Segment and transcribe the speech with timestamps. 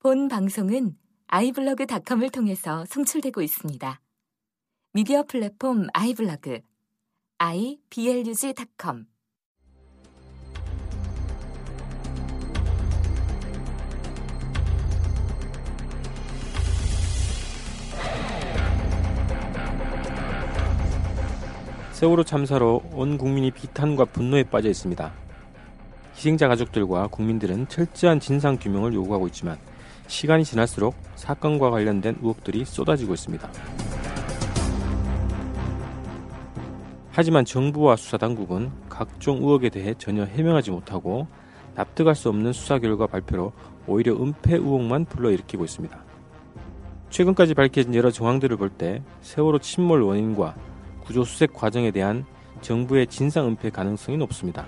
[0.00, 0.96] 본 방송은
[1.26, 4.00] 아이블로그닷컴을 통해서 송출되고 있습니다.
[4.92, 6.60] 미디어 플랫폼 아이블로그
[7.38, 9.06] iblog.com
[21.90, 25.12] 세월호 참사로 온 국민이 비탄과 분노에 빠져 있습니다.
[26.14, 29.58] 희생자 가족들과 국민들은 철저한 진상 규명을 요구하고 있지만
[30.08, 33.48] 시간이 지날수록 사건과 관련된 의혹들이 쏟아지고 있습니다.
[37.10, 41.26] 하지만 정부와 수사당국은 각종 의혹에 대해 전혀 해명하지 못하고
[41.74, 43.52] 납득할 수 없는 수사 결과 발표로
[43.86, 45.98] 오히려 은폐 의혹만 불러일으키고 있습니다.
[47.10, 50.54] 최근까지 밝혀진 여러 정황들을 볼 때 세월호 침몰 원인과
[51.00, 52.24] 구조 수색 과정에 대한
[52.60, 54.66] 정부의 진상 은폐 가능성이 높습니다.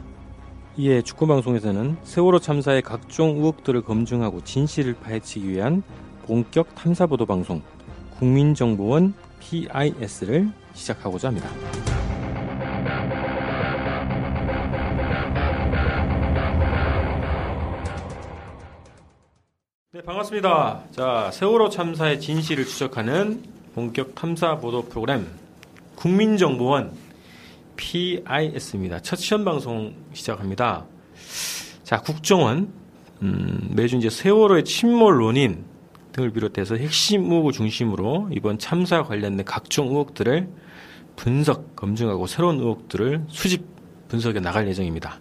[0.80, 5.82] 이에 축구방송에서는 세월호 참사의 각종 의혹들을 검증하고 진실을 파헤치기 위한
[6.24, 7.60] 본격 탐사보도 방송
[8.18, 11.50] 국민정보원 PIS를 시작하고자 합니다.
[19.92, 20.84] 네, 반갑습니다.
[20.92, 23.42] 자, 세월호 참사의 진실을 추적하는
[23.74, 25.26] 본격 탐사 보도 프로그램
[25.96, 27.09] 국민정보원
[27.80, 29.00] PIS입니다.
[29.00, 30.84] 첫 시험 방송 시작합니다.
[31.82, 32.70] 자, 국정원
[33.22, 35.64] 음, 매주 이제 세월호의 침몰 원인
[36.12, 40.48] 등을 비롯해서 핵심 의혹을 중심으로 이번 참사 관련된 각종 의혹들을
[41.16, 43.64] 분석, 검증하고 새로운 의혹들을 수집,
[44.08, 45.18] 분석해 나갈 예정입니다.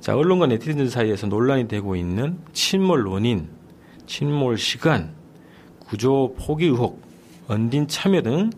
[0.00, 3.48] 자, 언론과 네티즌 사이에서 논란이 되고 있는 침몰 원인,
[4.06, 5.14] 침몰 시간,
[5.78, 7.07] 구조 포기 의혹,
[7.48, 8.50] 언딘 참여 등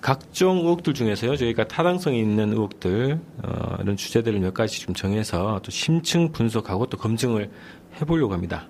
[0.00, 5.70] 각종 의혹들 중에서요 저희가 타당성이 있는 의혹들 어, 이런 주제들을 몇 가지 좀 정해서 또
[5.70, 7.50] 심층 분석하고 또 검증을
[8.00, 8.68] 해보려고 합니다.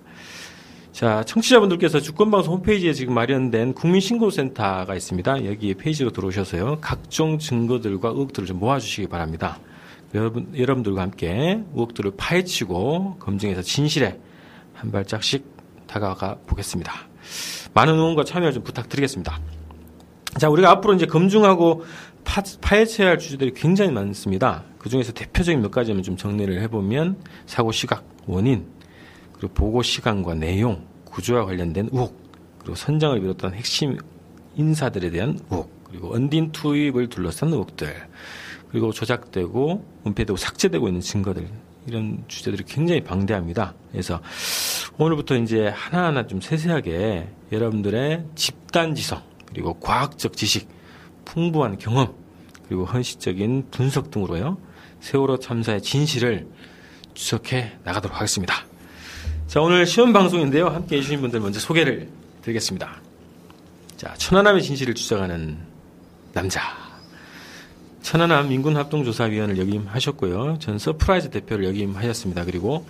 [0.91, 5.45] 자 청취자분들께서 주권방송 홈페이지에 지금 마련된 국민신고센터가 있습니다.
[5.45, 9.59] 여기 페이지로 들어오셔서요 각종 증거들과 의혹들을 좀 모아주시기 바랍니다.
[10.13, 14.19] 여러분 여러분들과 함께 의혹들을 파헤치고 검증해서 진실에
[14.73, 15.43] 한 발짝씩
[15.87, 17.14] 다가가 보겠습니다.
[17.73, 19.39] 많은 응원과 참여 좀 부탁드리겠습니다.
[20.37, 21.85] 자, 우리가 앞으로 이제 검증하고
[22.23, 24.63] 파, 파헤쳐야 할 주제들이 굉장히 많습니다.
[24.79, 28.65] 그 중에서 대표적인 몇 가지만 좀 정리를 해보면 사고 시각, 원인,
[29.33, 32.19] 그리고 보고 시간과 내용, 구조와 관련된 의혹,
[32.59, 33.97] 그리고 선장을 비롯한 핵심
[34.55, 37.93] 인사들에 대한 의혹, 그리고 언딘 투입을 둘러싼 의혹들,
[38.69, 41.47] 그리고 조작되고 은폐되고 삭제되고 있는 증거들
[41.87, 43.73] 이런 주제들이 굉장히 방대합니다.
[43.91, 44.21] 그래서
[44.97, 50.67] 오늘부터 이제 하나하나 좀 세세하게 여러분들의 집단지성 그리고 과학적 지식,
[51.25, 52.13] 풍부한 경험,
[52.67, 54.57] 그리고 헌시적인 분석 등으로요.
[54.99, 56.47] 세월호 참사의 진실을
[57.13, 58.65] 추적해 나가도록 하겠습니다.
[59.47, 60.67] 자, 오늘 시험 방송인데요.
[60.67, 62.09] 함께 해주신 분들 먼저 소개를
[62.41, 63.01] 드리겠습니다.
[63.95, 65.57] 자, 천안함의 진실을 추적하는
[66.33, 66.84] 남자.
[68.05, 70.59] 천안함 민군합동조사위원을 역임하셨고요.
[70.59, 72.45] 전 서프라이즈 대표를 역임하셨습니다.
[72.45, 72.85] 그리고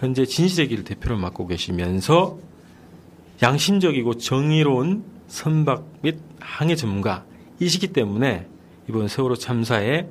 [0.00, 2.36] 현재 진실의 길 대표를 맡고 계시면서
[3.40, 8.48] 양심적이고 정의로운 선박 및 항해 전문가이시기 때문에
[8.88, 10.08] 이번 세월호 참사에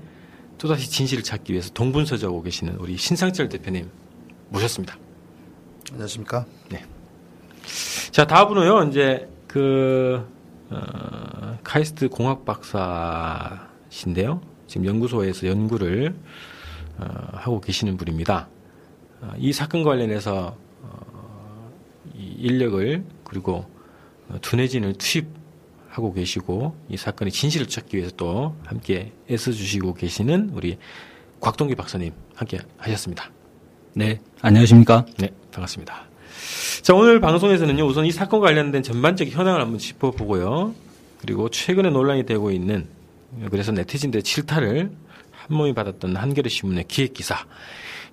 [0.57, 3.89] 또다시 진실을 찾기 위해서 동분서주하고 계시는 우리 신상철 대표님
[4.47, 4.97] 모셨습니다.
[5.91, 6.45] 안녕하십니까?
[6.69, 6.85] 네.
[8.11, 10.25] 자, 다음으로요, 이제 그,
[10.69, 13.64] 어, 카이스트 공학 박사
[13.95, 14.41] 신데요.
[14.67, 16.13] 지금 연구소에서 연구를
[16.97, 18.49] 어, 하고 계시는 분입니다.
[19.21, 21.71] 어, 이 사건 관련해서 어,
[22.13, 23.65] 이 인력을 그리고
[24.41, 30.77] 두뇌진을 투입하고 계시고 이 사건의 진실을 찾기 위해서 또 함께 애써주시고 계시는 우리
[31.39, 33.31] 곽동기 박사님 함께 하셨습니다.
[33.93, 35.05] 네, 안녕하십니까?
[35.17, 36.09] 네, 반갑습니다.
[36.81, 40.75] 자, 오늘 방송에서는요, 우선 이 사건 관련된 전반적인 현황을 한번 짚어보고요.
[41.21, 42.87] 그리고 최근에 논란이 되고 있는,
[43.49, 44.91] 그래서 네티즌들의 질타를
[45.31, 47.45] 한몸이 받았던 한겨레 신문의 기획 기사,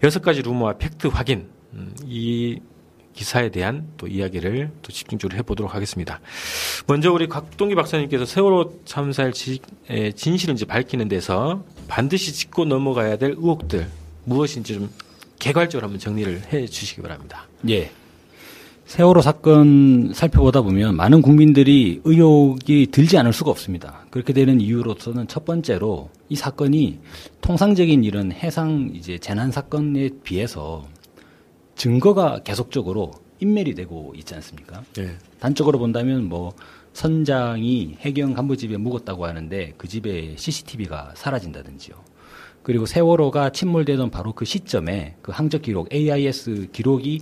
[0.03, 2.59] 여섯 가지 루머와 팩트 확인, 음, 이
[3.15, 6.20] 기사에 대한 또 이야기를 또 집중적으로 해보도록 하겠습니다.
[6.87, 9.32] 먼저 우리 곽동기 박사님께서 세월호 참사의
[10.14, 13.87] 진실을 이제 밝히는 데서 반드시 짚고 넘어가야 될 의혹들
[14.25, 14.91] 무엇인지 좀
[15.38, 17.47] 개괄적으로 한번 정리를 해 주시기 바랍니다.
[17.69, 17.91] 예.
[18.93, 24.05] 세월호 사건 살펴보다 보면 많은 국민들이 의혹이 들지 않을 수가 없습니다.
[24.11, 26.99] 그렇게 되는 이유로서는 첫 번째로 이 사건이
[27.41, 30.87] 통상적인 이런 해상 이제 재난 사건에 비해서
[31.75, 34.83] 증거가 계속적으로 인멸이 되고 있지 않습니까?
[34.93, 35.17] 네.
[35.41, 36.53] 단적으로 본다면 뭐
[36.93, 41.97] 선장이 해경 간부 집에 묵었다고 하는데 그 집에 CCTV가 사라진다든지요.
[42.62, 47.21] 그리고 세월호가 침몰되던 바로 그 시점에 그 항적 기록 AIS 기록이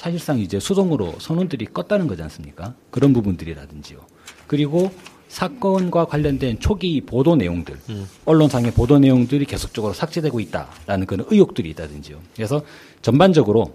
[0.00, 2.74] 사실상 이제 수동으로 선원들이 껐다는 거지 않습니까?
[2.90, 3.98] 그런 부분들이라든지요.
[4.46, 4.90] 그리고
[5.28, 8.06] 사건과 관련된 초기 보도 내용들, 음.
[8.24, 12.18] 언론상의 보도 내용들이 계속적으로 삭제되고 있다라는 그런 의혹들이 있다든지요.
[12.34, 12.62] 그래서
[13.02, 13.74] 전반적으로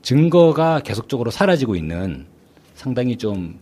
[0.00, 2.24] 증거가 계속적으로 사라지고 있는
[2.74, 3.58] 상당히 좀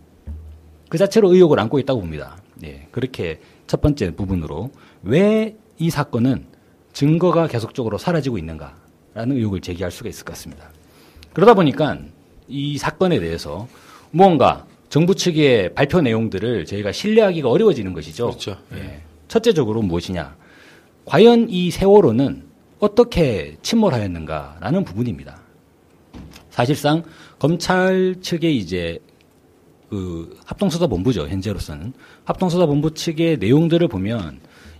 [0.87, 2.37] 그 자체로 의혹을 안고 있다고 봅니다.
[2.55, 4.71] 네, 그렇게 첫 번째 부분으로
[5.03, 6.45] 왜 이 사건은
[6.93, 10.71] 증거가 계속적으로 사라지고 있는가라는 의혹을 제기할 수가 있을 것 같습니다.
[11.33, 11.99] 그러다 보니까
[12.47, 13.67] 이 사건에 대해서
[14.11, 18.27] 무언가 정부 측의 발표 내용들을 저희가 신뢰하기가 어려워지는 것이죠.
[18.27, 18.57] 그렇죠.
[18.73, 19.01] 예.
[19.27, 20.35] 첫째적으로 무엇이냐?
[21.05, 22.43] 과연 이 세월호는
[22.79, 25.39] 어떻게 침몰하였는가라는 부분입니다.
[26.49, 27.03] 사실상
[27.37, 28.99] 검찰 측의 이제
[29.89, 31.93] 그 합동수사본부죠 현재로서는
[32.25, 34.39] 합동수사본부 측의 내용들을 보면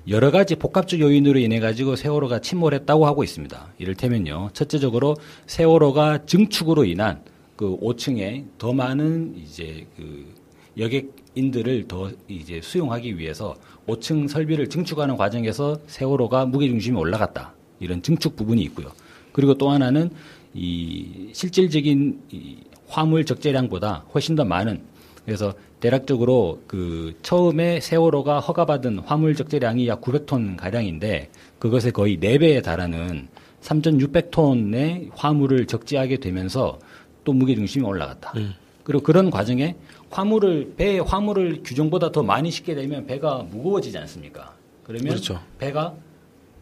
[0.10, 3.74] 여러 가지 복합적 요인으로 인해 가지고 세월호가 침몰했다고 하고 있습니다.
[3.78, 5.16] 이를테면요, 첫째적으로
[5.46, 7.22] 세월호가 증축으로 인한
[7.56, 10.34] 그 5층에 더 많은 이제 그
[10.80, 18.36] 여객인들을 더 이제 수용하기 위해서 5층 설비를 증축하는 과정에서 세월호가 무게 중심이 올라갔다 이런 증축
[18.36, 18.92] 부분이 있고요.
[19.32, 20.10] 그리고 또 하나는
[20.56, 22.58] 이 실질적인 이
[22.88, 24.82] 화물 적재량보다 훨씬 더 많은
[25.30, 31.30] 그래서 대략적으로 그 처음에 세월호가 허가받은 화물 적재량이 약 900톤 가량인데
[31.60, 33.28] 그것의 거의 4배에 달하는
[33.62, 36.80] 3,600톤의 화물을 적재하게 되면서
[37.24, 38.34] 또 무게 중심이 올라갔다.
[38.38, 38.56] 음.
[38.84, 39.76] 그리고 그런 과정에
[40.10, 44.56] 화물을 배에 화물을 규정보다 더 많이 싣게 되면 배가 무거워지지 않습니까?
[44.84, 45.40] 그러면 그렇죠.
[45.60, 45.94] 배가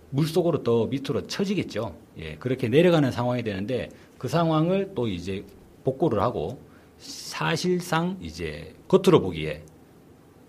[0.10, 1.96] 물 속으로 더 밑으로 처지겠죠.
[2.20, 3.88] 예, 그렇게 내려가는 상황이 되는데
[4.18, 5.46] 그 상황을 또 이제
[5.86, 6.67] 복구를 하고
[6.98, 9.64] 사실상 이제 겉으로 보기에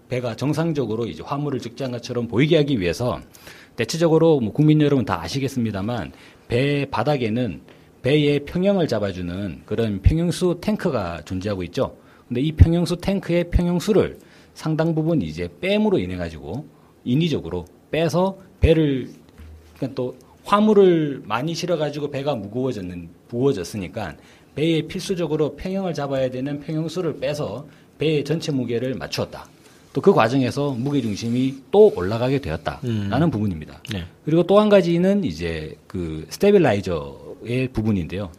[0.09, 3.21] 배가 정상적으로 이제 화물을 적재한 것처럼 보이게 하기 위해서
[3.77, 6.13] 대체적으로 뭐 국민 여러분 다 아시겠습니다만
[6.49, 7.61] 배 바닥에는
[8.03, 11.97] 배의 평형을 잡아주는 그런 평형수 탱크가 존재하고 있죠.
[12.27, 14.19] 근데 이 평형수 탱크의 평형수를
[14.55, 16.67] 상당 부분 이제 뺨으로 인해 가지고
[17.05, 19.11] 인위적으로 빼서 배를
[19.77, 24.17] 그러니까 또 화물을 많이 실어 가지고 배가 무거워졌는 무거워졌으니까
[24.59, 27.65] 배에 필수적으로 평형을 잡아야 되는 평형수를 빼서
[27.99, 29.47] 배의 전체 무게를 맞추었다.
[29.93, 33.31] 또 그 과정에서 무게 중심이 또 올라가게 되었다라는 음.
[33.31, 33.81] 부분입니다.
[33.93, 34.05] 네.
[34.25, 38.31] 그리고 또 한 가지는 이제 그 stabilizer의 부분인데요.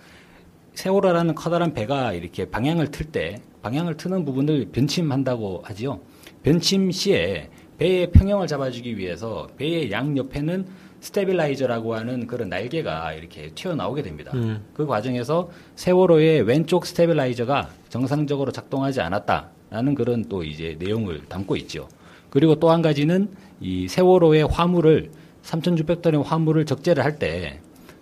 [0.74, 6.01] 세월호라는 커다란 배가 이렇게 방향을 틀 때 방향을 트는 부분을 변침한다고 하지요.
[6.44, 10.66] 변침 시에 배의 평형을 잡아주기 위해서 배의 양 옆에는
[11.01, 14.31] stabilizer라고 하는 그런 날개가 이렇게 튀어나오게 됩니다.
[14.35, 14.63] 음.
[14.73, 21.87] 그 과정에서 세월호의 왼쪽 stabilizer가 정상적으로 작동하지 않았다라는 그런 또 이제 내용을 담고 있죠.
[22.29, 23.29] 그리고 또 한 가지는
[23.59, 25.11] 이 세월호의 화물을
[25.43, 27.59] 3,600톤의 화물을 적재를 할 때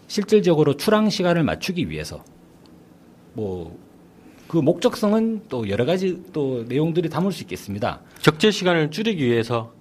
[0.07, 2.23] 실질적으로 출항 시간을 맞추기 위해서
[3.33, 3.87] 뭐
[4.47, 7.99] 그 목적성은 또 여러 가지 또 내용들이 담을 수 있겠습니다.
[8.21, 9.73] 적재 시간을 줄이기 위해서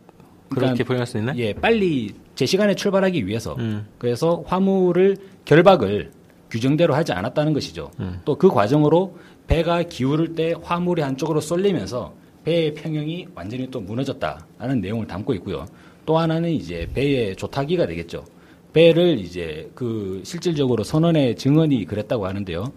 [0.49, 1.37] 그렇게 그러니까 표현할 수 있나요?
[1.39, 3.87] 예, 빨리 제 시간에 출발하기 위해서 음.
[3.99, 6.11] 그래서 화물을 결박을
[6.51, 7.91] 규정대로 하지 않았다는 것이죠.
[8.01, 8.21] 음.
[8.25, 9.17] 또그 과정으로
[9.47, 12.15] 배가 기울을 때 화물이 한쪽으로 쏠리면서
[12.45, 15.67] 배의 평형이 완전히 또 무너졌다라는 내용을 담고 있고요.
[16.05, 18.25] 또 하나는 이제 배의 조타기가 되겠죠.
[18.73, 22.73] 배를 이제 그 실질적으로 선원의 증언이 그랬다고 하는데요.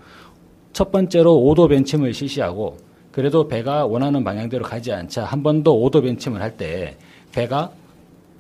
[0.74, 2.78] 첫 번째로 5도 벤침을 실시하고
[3.12, 6.98] 그래도 배가 원하는 방향대로 가지 않자 한 번더 5도 벤침을 할 때
[7.32, 7.72] 배가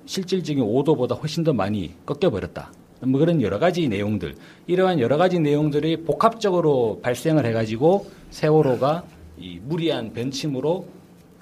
[0.06, 2.72] 실질적인 5도보다 훨씬 더 많이 꺾여버렸다.
[3.02, 4.36] 뭐 그런 여러 가지 내용들,
[4.68, 9.04] 이러한 여러 가지 내용들이 복합적으로 발생을 해가지고 세월호가
[9.38, 10.88] 이 무리한 변침으로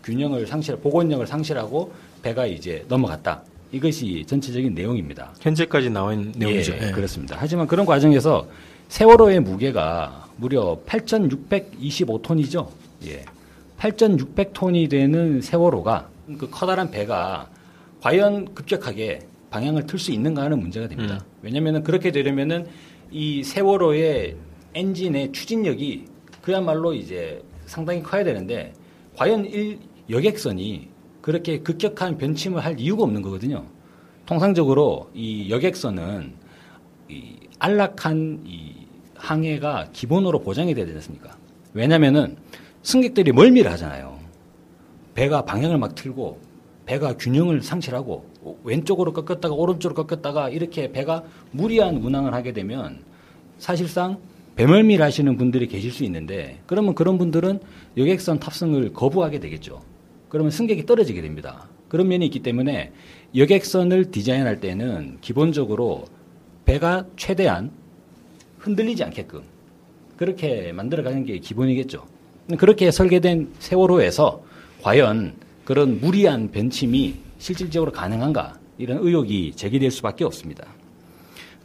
[0.03, 3.43] 균형을 상실, 복원력을 상실하고 배가 이제 넘어갔다.
[3.71, 5.33] 이것이 전체적인 내용입니다.
[5.41, 6.73] 현재까지 나와 있는 내용이죠.
[6.73, 6.91] 예, 예.
[6.91, 7.35] 그렇습니다.
[7.39, 8.47] 하지만 그런 과정에서
[8.87, 12.67] 세월호의 무게가 무려 8,625톤이죠.
[13.07, 13.25] 예.
[13.79, 17.49] 8,600톤이 되는 세월호가 그 커다란 배가
[18.01, 19.19] 과연 급격하게
[19.49, 21.19] 방향을 틀 수 있는가 하는 문제가 됩니다.
[21.21, 21.37] 음.
[21.41, 22.67] 왜냐하면 그렇게 되려면은
[23.11, 24.35] 이 세월호의
[24.73, 26.05] 엔진의 추진력이
[26.41, 28.73] 그야말로 이제 상당히 커야 되는데
[29.15, 29.79] 과연 일
[30.09, 30.89] 여객선이
[31.21, 33.65] 그렇게 급격한 변침을 할 이유가 없는 거거든요.
[34.25, 36.33] 통상적으로 이 여객선은
[37.09, 38.75] 이 안락한 이
[39.15, 41.37] 항해가 기본으로 보장이 돼야 되지 않습니까?
[41.73, 42.37] 왜냐면은
[42.83, 44.16] 승객들이 멀미를 하잖아요.
[45.17, 46.39] 배가 방향을 막 틀고
[46.85, 48.29] 배가 균형을 상실하고
[48.63, 52.99] 왼쪽으로 꺾였다가 오른쪽으로 꺾였다가 이렇게 배가 무리한 운항을 하게 되면
[53.57, 54.19] 사실상
[54.57, 57.59] 배멀미를 하시는 분들이 계실 수 있는데 그러면 그런 분들은
[57.97, 59.81] 여객선 탑승을 거부하게 되겠죠.
[60.29, 61.67] 그러면 승객이 떨어지게 됩니다.
[61.89, 62.91] 그런 면이 있기 때문에
[63.35, 66.05] 여객선을 디자인할 때는 기본적으로
[66.65, 67.71] 배가 최대한
[68.59, 69.41] 흔들리지 않게끔
[70.15, 72.05] 그렇게 만들어가는 게 기본이겠죠.
[72.59, 74.46] 그렇게 설계된 세월호에서
[74.87, 75.33] 과연
[75.65, 80.65] 그런 무리한 변침이 실질적으로 가능한가 이런 의혹이 제기될 수밖에 없습니다.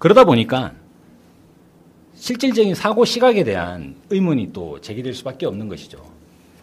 [0.00, 0.72] 그러다 보니까
[2.16, 6.04] 실질적인 사고 시각에 대한 의문이 또 제기될 수밖에 없는 것이죠.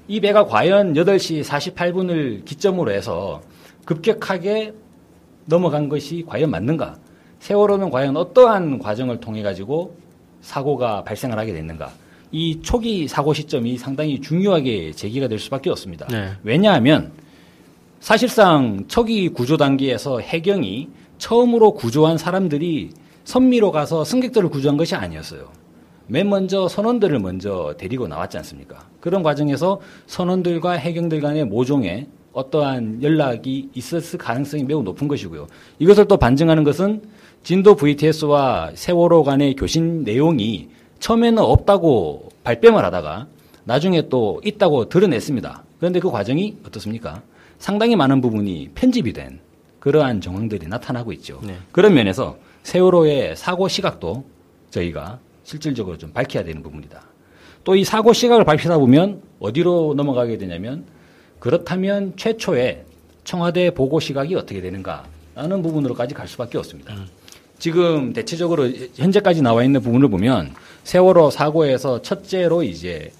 [0.09, 3.41] 이 배가 과연 8시 48분을 기점으로 해서
[3.85, 4.73] 급격하게
[5.45, 6.97] 넘어간 것이 과연 맞는가?
[7.39, 9.95] 세월호는 과연 어떠한 과정을 통해 가지고
[10.41, 11.93] 사고가 발생을 하게 됐는가?
[12.31, 16.07] 이 초기 사고 시점이 상당히 중요하게 제기가 될 수밖에 없습니다.
[16.07, 16.31] 네.
[16.43, 17.11] 왜냐하면
[17.99, 22.91] 사실상 초기 구조 단계에서 해경이 처음으로 구조한 사람들이
[23.23, 25.49] 선미로 가서 승객들을 구조한 것이 아니었어요.
[26.07, 28.87] 맨 먼저 선원들을 먼저 데리고 나왔지 않습니까?
[28.99, 35.47] 그런 과정에서 선원들과 해경들 간의 모종에 어떠한 연락이 있었을 가능성이 매우 높은 것이고요.
[35.77, 37.01] 이것을 또 반증하는 것은
[37.43, 40.69] 진도 VTS와 세월호 간의 교신 내용이
[40.99, 43.27] 처음에는 없다고 발뺌을 하다가
[43.63, 45.63] 나중에 또 있다고 드러냈습니다.
[45.79, 47.21] 그런데 그 과정이 어떻습니까?
[47.57, 49.39] 상당히 많은 부분이 편집이 된
[49.79, 51.39] 그러한 정황들이 나타나고 있죠.
[51.43, 51.55] 네.
[51.71, 54.25] 그런 면에서 세월호의 사고 시각도
[54.71, 57.01] 저희가 실질적으로 좀 밝혀야 되는 부분이다.
[57.63, 60.85] 또 이 사고 시각을 밝히다 보면 어디로 넘어가게 되냐면
[61.39, 62.83] 그렇다면 최초의
[63.23, 66.95] 청와대 보고 시각이 어떻게 되는가라는 부분으로까지 갈 수밖에 없습니다.
[67.59, 73.11] 지금 대체적으로 현재까지 나와 있는 부분을 보면 세월호 사고에서 첫째로 이제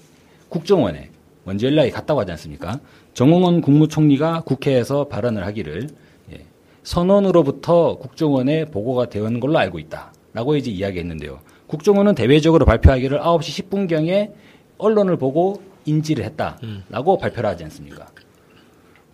[0.48, 1.10] 국정원에
[1.44, 2.80] 먼저 연락이 갔다고 하지 않습니까?
[3.14, 5.88] 정홍원 국무총리가 국회에서 발언을 하기를
[6.32, 6.44] 예,
[6.82, 11.40] 선언으로부터 국정원에 보고가 되는 걸로 알고 있다라고 이제 이야기했는데요.
[11.66, 14.32] 국정원은 대외적으로 발표하기를 9시 10분경에
[14.78, 18.08] 언론을 보고 인지를 했다라고 발표를 하지 않습니까?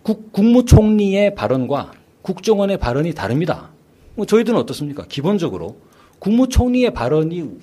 [0.01, 3.69] 국, 국무총리의 발언과 국정원의 발언이 다릅니다.
[4.15, 5.05] 뭐 저희들은 어떻습니까?
[5.07, 5.77] 기본적으로
[6.19, 7.59] 국무총리의 발언이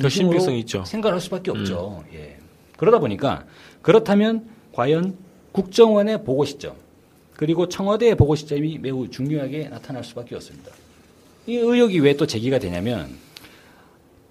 [0.00, 0.84] 더 신빙성 중심으로 있죠.
[0.84, 2.04] 생각할 수밖에 없죠.
[2.14, 2.36] 예.
[2.76, 3.44] 그러다 보니까
[3.82, 5.16] 그렇다면 과연
[5.52, 6.74] 국정원의 보고 시점
[7.36, 10.70] 그리고 청와대의 보고 시점이 매우 중요하게 나타날 수밖에 없습니다.
[11.46, 13.08] 이 의혹이 왜 또 제기가 되냐면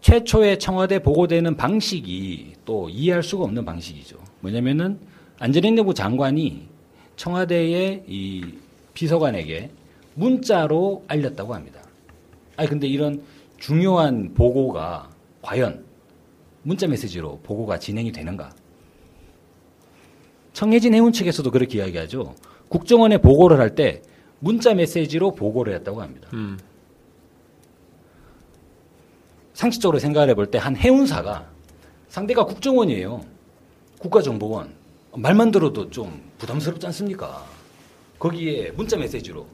[0.02, 4.18] 최초의 청와대 보고되는 방식이 또 이해할 수가 없는 방식이죠.
[4.42, 5.00] 뭐냐면은
[5.40, 6.68] 안전행내부 장관이
[7.18, 8.46] 청와대의 이
[8.94, 9.72] 비서관에게
[10.16, 11.82] 문자로 알렸다고 합니다.
[12.56, 13.22] 아니 근데 이런
[13.58, 15.10] 중요한 보고가
[15.50, 15.84] 과연
[16.62, 18.54] 문자 메시지로 보고가 진행이 되는가?
[20.54, 22.36] 청해진 해운 측에서도 그렇게 이야기하죠.
[22.68, 24.04] 국정원에 보고를 할 때
[24.38, 26.30] 문자 메시지로 보고를 했다고 합니다.
[26.34, 26.60] 음.
[29.56, 31.50] 상식적으로 생각을 해볼 때 한 해운사가
[32.10, 33.22] 상대가 국정원이에요.
[33.98, 34.72] 국가정보원.
[35.16, 37.44] 말만 들어도 좀 부담스럽지 않습니까?
[38.20, 39.48] 거기에 문자 메시지로?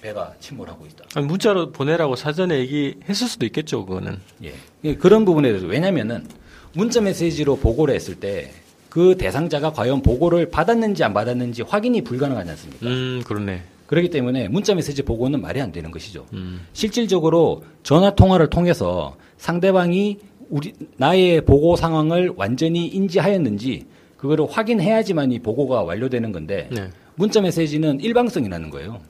[0.00, 1.04] 배가 침몰하고 있다.
[1.14, 4.18] 아니, 문자로 보내라고 사전에 얘기했을 수도 있겠죠, 그거는.
[4.44, 4.54] 예.
[4.84, 6.26] 예, 그런 부분에 대해서 왜냐면은
[6.72, 8.52] 문자 메시지로 보고를 했을 때
[8.90, 12.86] 그 대상자가 과연 보고를 받았는지 안 받았는지 확인이 불가능하지 않습니까?
[12.86, 13.62] 음, 그러네.
[13.86, 16.26] 그렇기 때문에 문자 메시지 보고는 말이 안 되는 것이죠.
[16.32, 16.66] 음.
[16.72, 20.18] 실질적으로 전화 통화를 통해서 상대방이
[20.50, 26.90] 우리 나의 보고 상황을 완전히 인지하였는지 그거를 확인해야지만 이 보고가 완료되는 건데 네.
[27.14, 29.00] 문자 메시지는 일방성이라는 거예요.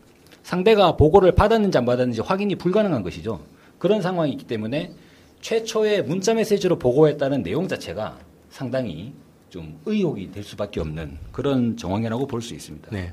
[0.51, 3.39] 상대가 보고를 받았는지 안 받았는지 확인이 불가능한 것이죠.
[3.79, 4.93] 그런 상황이 있기 때문에
[5.41, 9.13] 최초의 문자 메시지로 보고했다는 내용 자체가 상당히
[9.49, 12.91] 좀 의혹이 될 수밖에 없는 그런 정황이라고 볼 수 있습니다.
[12.91, 13.13] 네.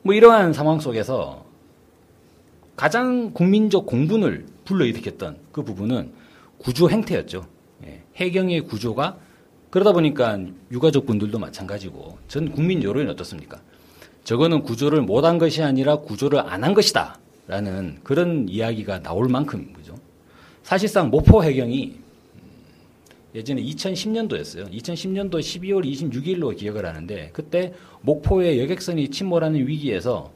[0.00, 1.44] 뭐 이러한 상황 속에서
[2.74, 6.10] 가장 국민적 공분을 불러일으켰던 그 부분은
[6.56, 7.46] 구조 행태였죠.
[7.84, 9.18] 예, 해경의 구조가
[9.68, 10.38] 그러다 보니까
[10.72, 13.60] 유가족 분들도 마찬가지고 전 국민 여론이 어떻습니까?
[14.24, 17.18] 저거는 구조를 못한 것이 아니라 구조를 안 한 것이다.
[17.46, 19.94] 라는 그런 이야기가 나올 만큼, 그죠?
[20.62, 22.40] 사실상 모포 해경이 음,
[23.34, 24.72] 예전에 2010년도였어요.
[24.72, 30.32] 2010년도 12월 26일로 기억을 하는데 그때 목포의 여객선이 침몰하는 위기에서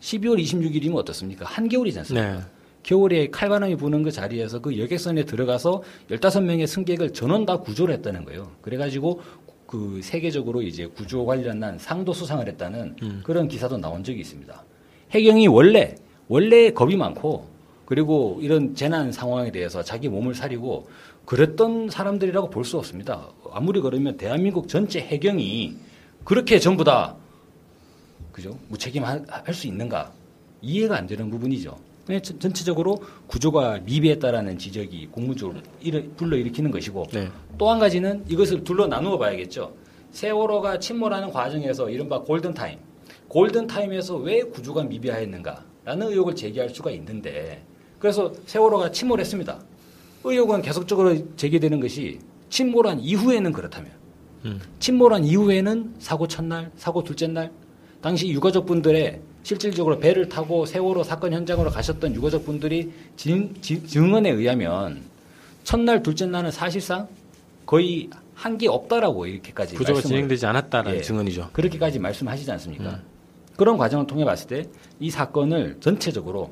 [0.00, 1.44] 12월 26일이면 어떻습니까?
[1.44, 2.32] 한겨울이지 않습니까?
[2.32, 2.40] 네.
[2.82, 8.50] 겨울에 칼바람이 부는 그 자리에서 그 여객선에 들어가서 15명의 승객을 전원 다 구조를 했다는 거예요.
[8.62, 9.20] 그래가지고
[9.72, 13.20] 그 세계적으로 이제 구조 관련한 상도 수상을 했다는 음.
[13.24, 14.64] 그런 기사도 나온 적이 있습니다.
[15.12, 15.94] 해경이 원래,
[16.28, 17.46] 원래 겁이 많고
[17.86, 20.90] 그리고 이런 재난 상황에 대해서 자기 몸을 사리고
[21.24, 23.30] 그랬던 사람들이라고 볼 수 없습니다.
[23.50, 25.74] 아무리 그러면 대한민국 전체 해경이
[26.22, 27.16] 그렇게 전부 다
[28.30, 28.58] 그죠?
[28.68, 29.24] 무책임할
[29.54, 30.12] 수 있는가?
[30.60, 31.78] 이해가 안 되는 부분이죠.
[32.06, 37.28] 전- 전체적으로 구조가 미비했다라는 지적이 공무적으로 일으- 불러일으키는 것이고 네.
[37.56, 39.72] 또한 가지는 이것을 둘러 나누어 봐야겠죠.
[40.10, 42.78] 세월호가 침몰하는 과정에서 이른바 골든타임.
[43.28, 47.64] 골든타임에서 왜 구조가 미비하였는가라는 의혹을 제기할 수가 있는데
[47.98, 49.58] 그래서 세월호가 침몰했습니다.
[50.24, 52.18] 의혹은 계속적으로 제기되는 것이
[52.50, 53.90] 침몰한 이후에는 그렇다면
[54.44, 54.60] 음.
[54.80, 57.50] 침몰한 이후에는 사고 첫날, 사고 둘째 날
[58.02, 65.02] 당시 유가족분들의 실질적으로 배를 타고 세월호 사건 현장으로 가셨던 유가족 분들이 진- 지- 증언에 의하면
[65.64, 67.08] 첫날, 둘째 날은 사실상
[67.66, 71.02] 거의 한 게 없다라고 이렇게까지 구조가 진행되지 않았다라는 예.
[71.02, 71.50] 증언이죠.
[71.52, 72.84] 그렇게까지 말씀하시지 않습니까?
[72.90, 73.02] 음.
[73.56, 74.64] 그런 과정을 통해 봤을 때
[74.98, 76.50] 이 사건을 전체적으로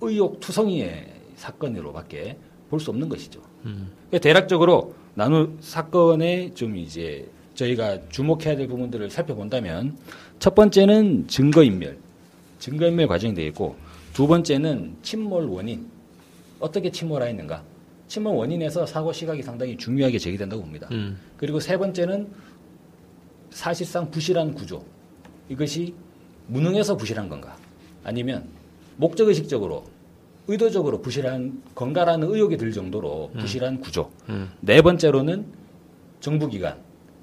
[0.00, 2.36] 의혹 투성이의 사건으로밖에
[2.68, 3.40] 볼 수 없는 것이죠.
[3.66, 3.90] 음.
[4.08, 9.96] 그러니까 대략적으로 나누 사건에 좀 이제 저희가 주목해야 될 부분들을 살펴본다면
[10.38, 11.98] 첫 번째는 증거인멸,
[12.62, 13.74] 증거인멸 과정이 되어 있고
[14.12, 15.88] 두 번째는 침몰 원인,
[16.60, 17.64] 어떻게 침몰하였는가,
[18.06, 20.86] 침몰 원인에서 사고 시각이 상당히 중요하게 제기된다고 봅니다.
[20.92, 21.18] 음.
[21.36, 22.28] 그리고 세 번째는
[23.50, 24.84] 사실상 부실한 구조.
[25.48, 25.94] 이것이
[26.46, 27.56] 무능해서 부실한 건가?
[28.04, 28.44] 아니면
[28.96, 29.84] 목적의식적으로
[30.46, 34.12] 의도적으로 부실한 건가라는 의혹이 들 정도로 부실한 구조.
[34.28, 34.52] 음.
[34.60, 35.46] 네 번째로는
[36.20, 36.78] 정부기관,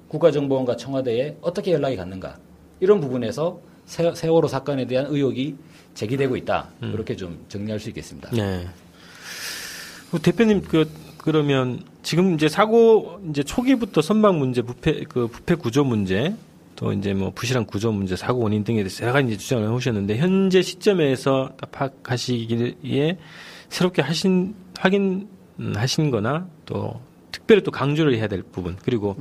[0.08, 2.38] 국가정보원과 청와대에 어떻게 연락이 갔는가.
[2.80, 5.56] 이런 부분에서 세, 세월호 사건에 대한 의혹이
[5.94, 6.68] 제기되고 있다.
[6.80, 8.30] 이렇게 좀 정리할 수 있겠습니다.
[8.30, 8.68] 네.
[10.12, 15.82] 그 대표님 그 그러면 지금 이제 사고 이제 초기부터 선박 문제, 부패 그 부패 구조
[15.82, 16.36] 문제,
[16.76, 20.18] 또 이제 뭐 부실한 구조 문제, 사고 원인 등에 대해서 여러 가지 이제 주장을 해오셨는데
[20.18, 23.18] 현재 시점에서 딱 파악하시기에
[23.70, 26.46] 새롭게 하신 확인하신 거나
[27.32, 29.16] 특별히 또 강조를 해야 될 부분 그리고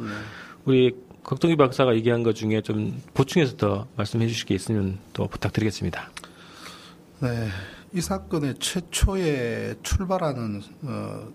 [0.63, 0.93] 우리
[1.29, 6.09] 걱정기 박사가 얘기한 것 중에 좀 보충해서 더 말씀해 주실 게 있으면 또 부탁드리겠습니다.
[7.19, 7.47] 네,
[7.93, 11.27] 이 사건의 최초에 출발하는 어,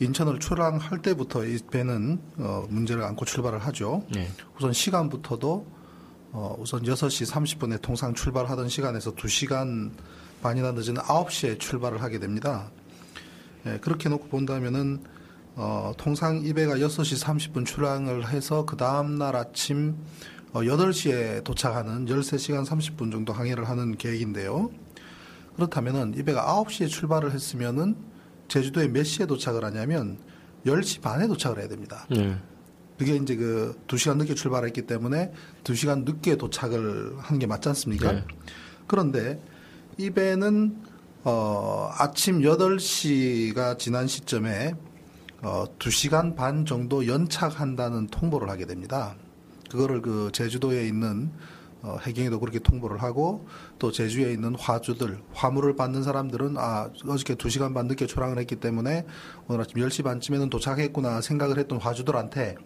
[0.00, 4.06] 인천을 출항할 때부터 이 배는 어, 문제를 안고 출발을 하죠.
[4.10, 4.26] 네.
[4.56, 5.66] 우선 시간부터도
[6.32, 9.90] 어, 우선 6시 30분에 통상 출발하던 시간에서 2시간
[10.40, 12.70] 반이나 늦은 9시에 출발을 하게 됩니다.
[13.66, 15.17] 예, 그렇게 놓고 본다면은
[15.60, 19.96] 어, 통상 이 배가 6시 30분 출항을 해서 그 다음날 아침
[20.52, 24.70] 어, 8시에 도착하는 13시간 30분 정도 항해를 하는 계획인데요.
[25.56, 27.96] 그렇다면은 이 배가 9시에 출발을 했으면은
[28.46, 30.18] 제주도에 몇 시에 도착을 하냐면
[30.64, 32.06] 10시 반에 도착을 해야 됩니다.
[32.08, 32.36] 네.
[32.96, 35.32] 그게 이제 그 2시간 늦게 출발했기 때문에
[35.64, 38.12] 2시간 늦게 도착을 하는 게 맞지 않습니까?
[38.12, 38.24] 네.
[38.86, 39.42] 그런데
[39.96, 40.84] 이 배는
[41.24, 44.74] 어 아침 8시가 지난 시점에
[45.42, 49.14] 어 2시간 반 정도 연착한다는 통보를 하게 됩니다.
[49.70, 51.30] 그거를 그 제주도에 있는
[51.80, 53.46] 어, 해경에도 그렇게 통보를 하고
[53.78, 59.06] 또 제주에 있는 화주들 화물을 받는 사람들은 아 어저께 2시간 반 늦게 출항을 했기 때문에
[59.46, 62.56] 오늘 아침 10시 반쯤에는 도착했구나 생각을 했던 화주들한테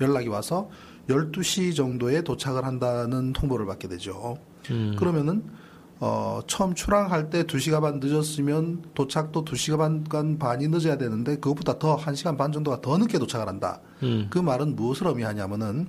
[0.00, 0.68] 연락이 와서
[1.08, 4.36] 12시 정도에 도착을 한다는 통보를 받게 되죠.
[4.70, 4.94] 음.
[4.98, 5.44] 그러면은
[6.00, 11.96] 어, 처음 출항할 때 2시간 반 늦었으면 도착도 2시간 반 반이 늦어야 되는데 그것보다 더
[11.96, 13.80] 1시간 반 정도가 더 늦게 도착을 한다.
[14.02, 14.28] 음.
[14.30, 15.88] 그 말은 무엇을 의미하냐면은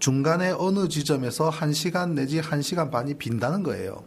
[0.00, 4.02] 중간에 어느 지점에서 1시간 내지 1시간 반이 빈다는 거예요.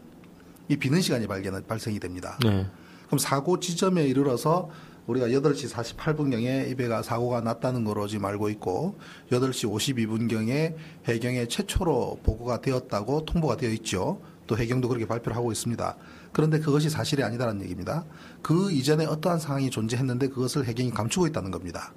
[0.68, 2.38] 이 비는 시간이 발견, 발생이 됩니다.
[2.44, 2.68] 네.
[3.06, 4.70] 그럼 사고 지점에 이르러서
[5.08, 8.98] 우리가 8시 48분경에 이 배가 사고가 났다는 거로 지금 알고 있고
[9.32, 14.20] 8시 52분경에 해경에 최초로 보고가 되었다고 통보가 되어 있죠.
[14.48, 15.98] 또 해경도 그렇게 발표를 하고 있습니다.
[16.32, 18.06] 그런데 그것이 사실이 아니다는 얘기입니다.
[18.42, 21.94] 그 이전에 어떠한 상황이 존재했는데 그것을 해경이 감추고 있다는 겁니다.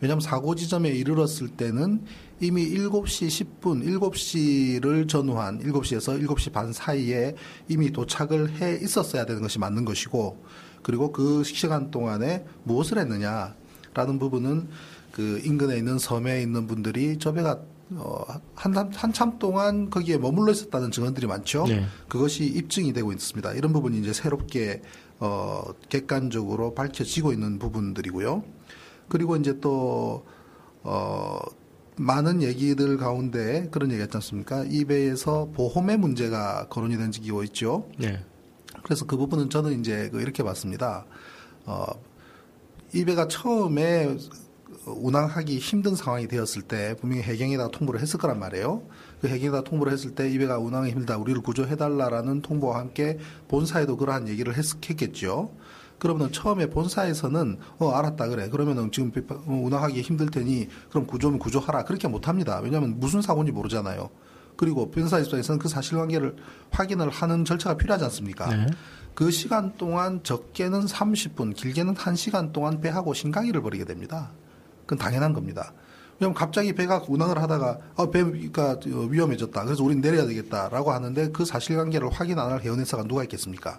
[0.00, 2.02] 왜냐하면 사고 지점에 이르렀을 때는
[2.40, 7.34] 이미 7시 10분, 7시를 전후한 7시에서 7시 반 사이에
[7.68, 10.42] 이미 도착을 해 있었어야 되는 것이 맞는 것이고
[10.82, 14.68] 그리고 그 시간 동안에 무엇을 했느냐라는 부분은
[15.12, 17.60] 그 인근에 있는 섬에 있는 분들이 저 배가
[17.92, 18.24] 어,
[18.54, 21.64] 한, 한참 동안 거기에 머물러 있었다는 증언들이 많죠.
[21.66, 21.84] 네.
[22.08, 23.52] 그것이 입증이 되고 있습니다.
[23.54, 24.82] 이런 부분이 이제 새롭게
[25.18, 28.44] 어, 객관적으로 밝혀지고 있는 부분들이고요.
[29.08, 30.24] 그리고 이제 또
[30.82, 31.38] 어,
[31.96, 34.64] 많은 얘기들 가운데 그런 얘기 했지 않습니까?
[34.64, 37.88] 이 배에서 보험의 문제가 거론이 된 적이 있죠.
[37.98, 38.24] 네.
[38.82, 41.04] 그래서 그 부분은 저는 이제 그 이렇게 봤습니다.
[41.66, 41.84] 어,
[42.94, 44.16] 이 배가 처음에
[44.86, 48.82] 운항하기 힘든 상황이 되었을 때 분명히 해경에다 통보를 했을 거란 말이에요.
[49.20, 54.28] 그 해경에다 통보를 했을 때 이 배가 운항이 힘들다, 우리를 구조해달라라는 통보와 함께 본사에도 그러한
[54.28, 55.52] 얘기를 했, 했겠죠.
[56.00, 59.12] 그러면 처음에 본사에서는 어 알았다 그래 그러면은 지금
[59.46, 64.08] 운항하기 힘들 테니 그럼 구조면 구조하라 그렇게 못합니다 왜냐하면 무슨 사고인지 모르잖아요
[64.56, 66.36] 그리고 변사 입장에서는 그 사실관계를
[66.70, 68.66] 확인을 하는 절차가 필요하지 않습니까 네.
[69.14, 74.32] 그 시간 동안 적게는 30분 길게는 1시간 동안 배하고 신강의를 벌이게 됩니다
[74.90, 75.72] 그건 당연한 겁니다
[76.18, 82.10] 왜냐하면 갑자기 배가 운항을 하다가 아, 배가 위험해졌다 그래서 우린 내려야 되겠다라고 하는데 그 사실관계를
[82.10, 83.78] 확인 안 할 해운회사가 누가 있겠습니까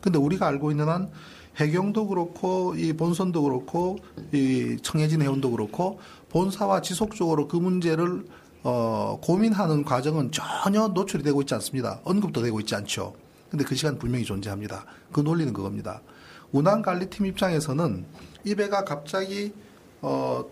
[0.00, 1.10] 근데 우리가 알고 있는 한
[1.56, 3.98] 해경도 그렇고 이 본선도 그렇고
[4.32, 8.24] 이 청해진 해운도 그렇고 본사와 지속적으로 그 문제를
[8.62, 12.00] 어, 고민하는 과정은 전혀 노출이 되고 있지 않습니다.
[12.04, 13.14] 언급도 되고 있지 않죠.
[13.50, 14.84] 근데 그 시간 분명히 존재합니다.
[15.12, 16.02] 그 논리는 그겁니다.
[16.52, 18.04] 운항관리팀 입장에서는
[18.44, 19.52] 이 배가 갑자기
[20.02, 20.44] 어,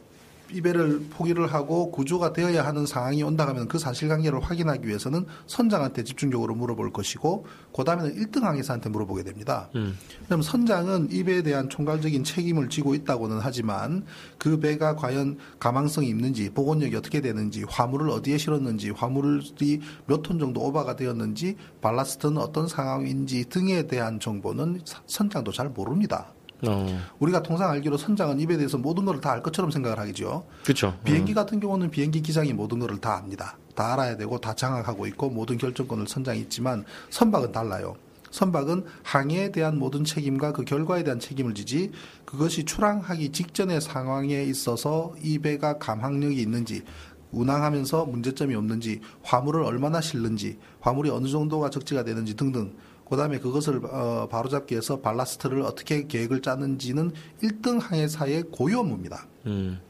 [0.52, 6.04] 이 배를 포기를 하고 구조가 되어야 하는 상황이 온다 하면 그 사실관계를 확인하기 위해서는 선장한테
[6.04, 9.70] 집중적으로 물어볼 것이고 그다음에는 1등 항해사한테 물어보게 됩니다.
[9.74, 9.98] 음.
[10.26, 14.04] 그럼 선장은 이 배에 대한 총괄적인 책임을 지고 있다고는 하지만
[14.36, 20.60] 그 배가 과연 가망성이 있는지 복원력이 어떻게 되는지 화물을 어디에 실었는지 화물이 몇 톤 정도
[20.60, 26.33] 오버가 되었는지 발라스트는 어떤 상황인지 등에 대한 정보는 선장도 잘 모릅니다.
[26.66, 26.86] 어.
[27.18, 30.44] 우리가 통상 알기로 선장은 입에 대해서 모든 것을 다알 것처럼 생각을 하겠죠.
[30.62, 30.96] 그렇죠.
[31.04, 31.34] 비행기 음.
[31.34, 33.56] 같은 경우는 비행기 기장이 모든 것을 다 압니다.
[33.74, 37.96] 다 알아야 되고 다 장악하고 있고 모든 결정권을 선장이 있지만 선박은 달라요.
[38.30, 41.92] 선박은 항해에 대한 모든 책임과 그 결과에 대한 책임을 지지
[42.24, 46.82] 그것이 출항하기 직전의 상황에 있어서 이 배가 감항력이 있는지
[47.30, 52.74] 운항하면서 문제점이 없는지 화물을 얼마나 실는지 화물이 어느 정도가 적재가 되는지 등등
[53.08, 57.12] 그다음에 그것을 어, 바로잡기 위해서 발라스트를 어떻게 계획을 짜는지는
[57.42, 59.26] 1등 항해사의 고유 업무입니다.
[59.46, 59.80] 음.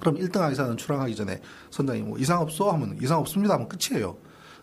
[0.00, 4.16] 그럼 1등 항해사는 출항하기 전에 선장이 뭐 이상 없어 하면 이상 없습니다 하면 끝이에요.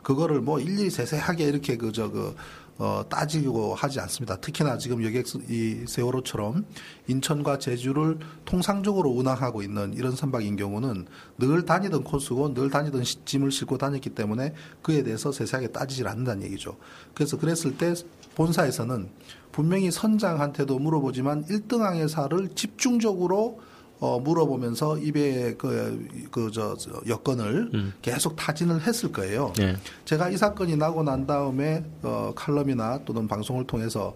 [0.03, 2.35] 그거를 뭐 일일이 세세하게 이렇게 그저그
[2.81, 4.37] 어, 따지고 하지 않습니다.
[4.37, 6.65] 특히나 지금 여객 이 세월호처럼
[7.05, 11.05] 인천과 제주를 통상적으로 운항하고 있는 이런 선박인 경우는
[11.37, 16.75] 늘 다니던 코스고 늘 다니던 짐을 싣고 다녔기 때문에 그에 대해서 세세하게 따지질 않는다는 얘기죠.
[17.13, 17.93] 그래서 그랬을 때
[18.33, 19.09] 본사에서는
[19.51, 23.59] 분명히 선장한테도 물어보지만 1등 항해사를 집중적으로
[24.01, 27.93] 어, 물어보면서 입에 그, 그, 저, 저 여건을 음.
[28.01, 29.53] 계속 타진을 했을 거예요.
[29.55, 29.77] 네.
[30.05, 34.15] 제가 이 사건이 나고 난 다음에, 어, 칼럼이나 또는 방송을 통해서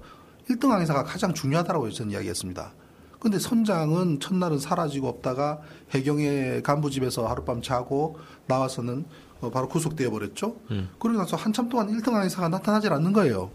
[0.50, 2.74] 1등 항해사가 가장 중요하다고 저는 이야기했습니다.
[3.20, 5.60] 근데 선장은 첫날은 사라지고 없다가
[5.92, 8.18] 해경의 간부 집에서 하룻밤 자고
[8.48, 9.06] 나와서는
[9.42, 10.56] 어, 바로 구속되어 버렸죠.
[10.72, 10.90] 음.
[11.00, 13.52] 그러고 나서 한참 동안 1등 항해사가 나타나질 않는 거예요.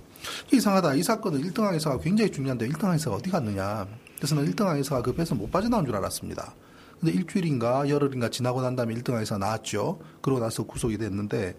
[0.53, 0.95] 이상하다.
[0.95, 3.89] 이 사건은 1등 항해사가 굉장히 중요한데 1등 항해사가 어디 갔느냐.
[4.21, 6.55] 그래서 는 1등 항해사가 그 배에서 못 빠져나온 줄 알았습니다.
[7.01, 9.99] 근데 일주일인가 열흘인가 지나고 난 다음에 1등 항해사 나왔죠.
[10.21, 11.57] 그러고 나서 구속이 됐는데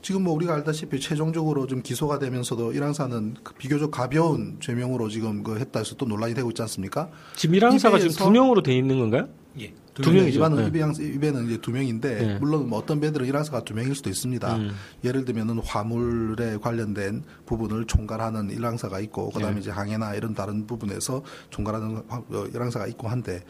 [0.00, 5.58] 지금 뭐 우리가 알다시피 최종적으로 좀 기소가 되면서도 일항사는 그 비교적 가벼운 죄명으로 지금 그
[5.58, 7.10] 했다 해서 또 논란이 되고 있지 않습니까?
[7.36, 9.28] 지금 일항사가 지금 두 명으로 돼 있는 건가요?
[9.60, 9.72] 예.
[9.94, 10.34] 두, 두 명이죠.
[10.36, 10.66] 일반은 네.
[10.68, 12.38] 입양 입에는 이제 두 명인데 네.
[12.38, 14.56] 물론 뭐 어떤 배들은 일항사가 두 명일 수도 있습니다.
[14.56, 14.70] 음.
[15.04, 19.60] 예를 들면은 화물에 관련된 부분을 총괄하는 일항사가 있고 그다음에 네.
[19.60, 23.42] 이제 항해나 이런 다른 부분에서 총괄하는 어, 일항사가 있고 한데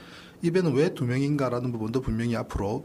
[0.43, 2.85] 이 배는 왜 두 명인가라는 부분도 분명히 앞으로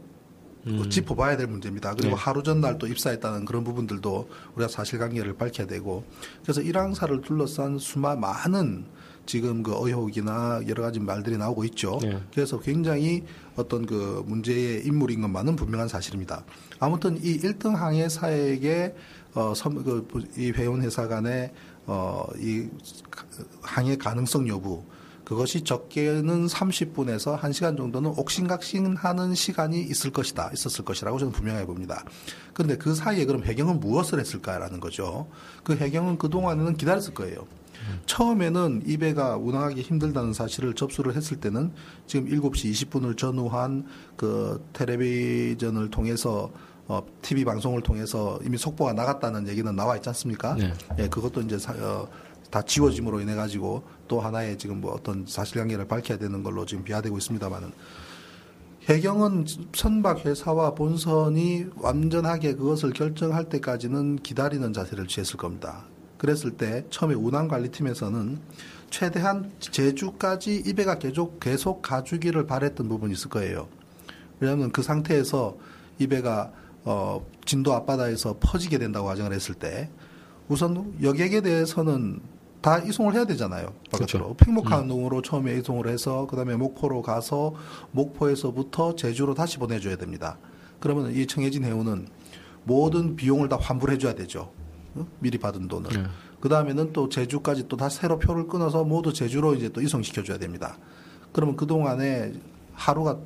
[0.66, 0.88] 음.
[0.90, 1.94] 짚어봐야 될 문제입니다.
[1.94, 2.22] 그리고 네.
[2.22, 6.04] 하루 전날 또 입사했다는 그런 부분들도 우리가 사실관계를 밝혀야 되고
[6.42, 8.84] 그래서 일항사를 둘러싼 수마 많은
[9.28, 11.98] 지금 그 의혹이나 여러 가지 말들이 나오고 있죠.
[12.00, 12.18] 네.
[12.32, 13.24] 그래서 굉장히
[13.56, 16.44] 어떤 그 문제의 인물인 것만은 분명한 사실입니다.
[16.80, 18.94] 아무튼 이 1등 항해사에게
[19.34, 21.52] 어, 섬, 그, 이 회원 회사 간의
[21.86, 22.68] 어, 이
[23.60, 24.82] 항해 가능성 여부
[25.26, 30.50] 그것이 적게는 30분에서 1시간 정도는 옥신각신하는 시간이 있을 것이다.
[30.54, 32.02] 있었을 것이라고 저는 분명해 봅니다.
[32.54, 35.28] 그런데 그 사이에 그럼 해경은 무엇을 했을까라는 거죠.
[35.64, 37.46] 그 해경은 그동안에는 기다렸을 거예요.
[38.06, 41.72] 처음에는 이 배가 운항하기 힘들다는 사실을 접수를 했을 때는
[42.06, 46.50] 지금 7시 20분을 전후한 그 텔레비전을 통해서
[46.86, 50.54] 어, TV 방송을 통해서 이미 속보가 나갔다는 얘기는 나와 있지 않습니까?
[50.54, 50.72] 네.
[50.98, 52.08] 예, 그것도 이제 사, 어,
[52.50, 57.18] 다 지워짐으로 인해 가지고 또 하나의 지금 뭐 어떤 사실관계를 밝혀야 되는 걸로 지금 비화되고
[57.18, 57.72] 있습니다만은
[58.88, 65.84] 해경은 선박 회사와 본선이 완전하게 그것을 결정할 때까지는 기다리는 자세를 취했을 겁니다.
[66.18, 68.38] 그랬을 때 처음에 운항관리팀에서는
[68.90, 73.68] 최대한 제주까지 이 배가 계속 계속 가주기를 바랬던 부분이 있을 거예요.
[74.40, 75.56] 왜냐하면 그 상태에서
[75.98, 76.52] 이 배가
[76.84, 79.90] 어, 진도 앞바다에서 퍼지게 된다고 가정을 했을 때
[80.48, 82.20] 우선 여객에 대해서는
[82.60, 83.72] 다 이송을 해야 되잖아요.
[83.90, 84.34] 바깥으로.
[84.34, 84.36] 그렇죠.
[84.38, 85.22] 팽목항으로 음.
[85.22, 87.54] 처음에 이송을 해서 그다음에 목포로 가서
[87.92, 90.38] 목포에서부터 제주로 다시 보내줘야 됩니다.
[90.80, 92.08] 그러면 이 청해진 해운은
[92.64, 94.52] 모든 비용을 다 환불해 줘야 되죠.
[95.00, 95.06] 어?
[95.20, 95.90] 미리 받은 돈을.
[95.90, 96.04] 네.
[96.40, 100.78] 그 다음에는 또 제주까지 또 다시 새로 표를 끊어서 모두 제주로 이제 또 이송시켜줘야 됩니다.
[101.32, 102.32] 그러면 그 동안에
[102.72, 103.18] 하루가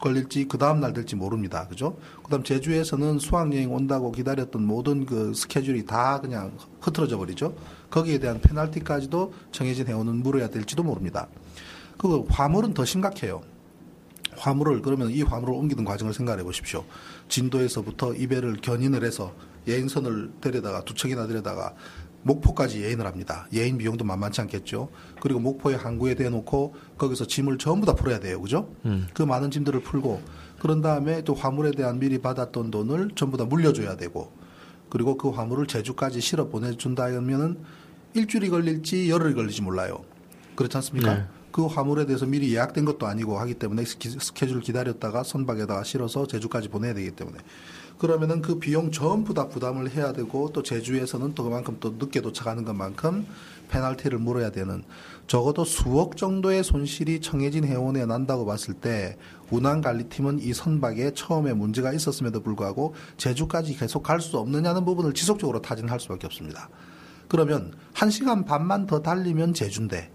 [0.00, 1.66] 걸릴지 그 다음 날 될지 모릅니다.
[1.66, 1.96] 그죠?
[2.22, 7.54] 그 다음 제주에서는 수학여행 온다고 기다렸던 모든 그 스케줄이 다 그냥 흐트러져 버리죠.
[7.90, 11.28] 거기에 대한 페널티까지도 정해진 해오는 물어야 될지도 모릅니다.
[11.96, 13.42] 그 화물은 더 심각해요.
[14.36, 16.84] 화물을 그러면 이 화물을 옮기는 과정을 생각해 보십시오.
[17.28, 19.34] 진도에서부터 이 배를 견인을 해서
[19.66, 21.74] 예인선을 데려다가 두 척이나 데려다가
[22.22, 23.46] 목포까지 예인을 합니다.
[23.52, 24.88] 예인 비용도 만만치 않겠죠.
[25.20, 28.40] 그리고 목포에 항구에 대놓고 거기서 짐을 전부 다 풀어야 돼요.
[28.40, 28.74] 그죠?
[28.86, 29.06] 음.
[29.12, 30.22] 그 많은 짐들을 풀고
[30.58, 34.32] 그런 다음에 또 화물에 대한 미리 받았던 돈을 전부 다 물려줘야 되고
[34.88, 37.58] 그리고 그 화물을 제주까지 실어 보내준다 하면은
[38.14, 40.04] 일주일이 걸릴지 열흘이 걸릴지 몰라요.
[40.54, 41.14] 그렇지 않습니까?
[41.14, 41.24] 네.
[41.54, 46.94] 그 화물에 대해서 미리 예약된 것도 아니고 하기 때문에 스케줄 기다렸다가 선박에다가 실어서 제주까지 보내야
[46.94, 47.38] 되기 때문에
[47.96, 52.64] 그러면은 그 비용 전부 다 부담을 해야 되고 또 제주에서는 또 그만큼 또 늦게 도착하는
[52.64, 53.28] 것만큼
[53.68, 54.82] 페널티를 물어야 되는
[55.28, 59.16] 적어도 수억 정도의 손실이 청해진 해운에 난다고 봤을 때
[59.52, 66.00] 운항관리팀은 이 선박에 처음에 문제가 있었음에도 불구하고 제주까지 계속 갈 수 없느냐는 부분을 지속적으로 타진할
[66.00, 66.68] 수밖에 없습니다.
[67.28, 70.13] 그러면 한시간 반만 더 달리면 제주인데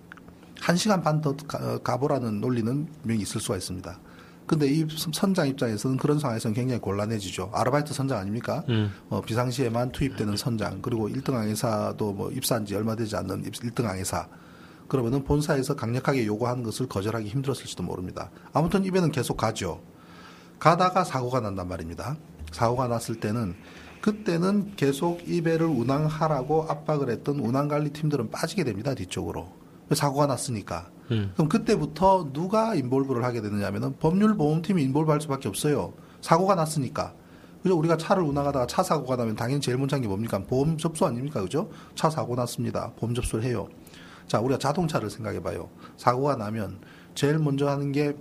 [0.62, 1.36] 한시간 반 더
[1.84, 4.00] 가보라는 논리는 분명히 있을 수가 있습니다.
[4.45, 7.52] 근데 이 선장 입장에서는 그런 상황에서는 굉장히 곤란해지죠.
[7.54, 8.63] 아르바이트 선장 아닙니까?
[8.69, 8.91] 음.
[9.10, 14.28] 어, 비상시에만 투입되는 선장 그리고 1등 항해사도 뭐 입사한 지 얼마 되지 않는 1등 항해사
[14.88, 18.32] 그러면은 본사에서 강력하게 요구하는 것을 거절하기 힘들었을지도 모릅니다.
[18.54, 19.84] 아무튼 입에는 계속 가죠.
[20.58, 22.17] 가다가 사고가 난단 말입니다.
[22.52, 23.56] 사고가 났을 때는
[24.02, 29.59] 그때는 계속 이 배를 운항하라고 압박을 했던 운항관리 팀들은 빠지게 됩니다 뒤쪽으로
[29.95, 30.89] 사고가 났으니까.
[31.12, 31.32] 음.
[31.34, 35.93] 그럼 그때부터 누가 인볼브를 하게 되느냐면은 법률 보험팀이 인볼브할 수밖에 없어요.
[36.21, 37.13] 사고가 났으니까.
[37.63, 37.78] 그죠?
[37.78, 40.39] 우리가 차를 운항하다가 차 사고가 나면 당연히 제일 먼저 한 게 뭡니까?
[40.39, 41.41] 보험 접수 아닙니까?
[41.41, 41.69] 그죠?
[41.95, 42.91] 차 사고 났습니다.
[42.97, 43.67] 보험 접수를 해요.
[44.28, 45.69] 자 우리가 자동차를 생각해 봐요.
[45.97, 46.80] 사고가 나면
[47.15, 48.15] 제일 먼저 하는 게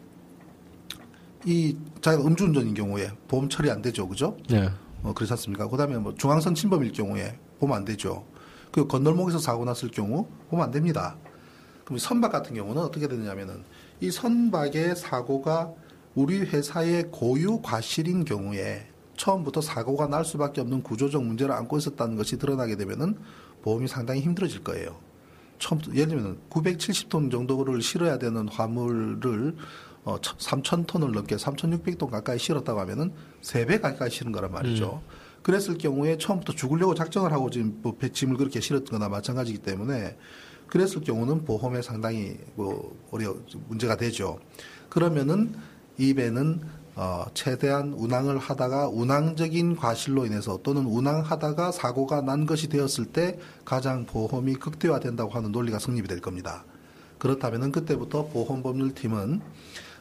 [1.44, 4.08] 이 자기가 음주운전인 경우에 보험 처리 안 되죠.
[4.08, 4.36] 그죠?
[4.50, 4.68] 네.
[5.02, 5.68] 어, 그렇지 않습니까?
[5.68, 8.24] 그 다음에 뭐 중앙선 침범일 경우에 보면 안 되죠.
[8.72, 11.16] 그 건널목에서 사고 났을 경우 보면 안 됩니다.
[11.88, 13.64] 그럼 선박 같은 경우는 어떻게 되느냐면은
[14.02, 15.72] 이 선박의 사고가
[16.14, 22.36] 우리 회사의 고유 과실인 경우에 처음부터 사고가 날 수밖에 없는 구조적 문제를 안고 있었다는 것이
[22.36, 23.16] 드러나게 되면은
[23.62, 24.98] 보험이 상당히 힘들어질 거예요.
[25.58, 29.56] 처음부터 예를 들면 970톤 정도를 실어야 되는 화물을
[30.04, 35.00] 어, 3,000톤을 넘게 3,600톤 가까이 실었다고 하면은 3배 가까이 실은 거란 말이죠.
[35.42, 40.18] 그랬을 경우에 처음부터 죽으려고 작정을 하고 지금 뭐 배- 짐을 그렇게 실었던 거나 마찬가지이기 때문에
[40.68, 43.34] 그랬을 경우는 보험에 상당히 뭐 어려
[43.68, 44.38] 문제가 되죠.
[44.88, 45.54] 그러면은
[45.96, 46.60] 이 배는
[46.94, 54.04] 어, 최대한 운항을 하다가 운항적인 과실로 인해서 또는 운항하다가 사고가 난 것이 되었을 때 가장
[54.04, 56.64] 보험이 극대화된다고 하는 논리가 성립이 될 겁니다.
[57.18, 59.40] 그렇다면은 그때부터 보험법률팀은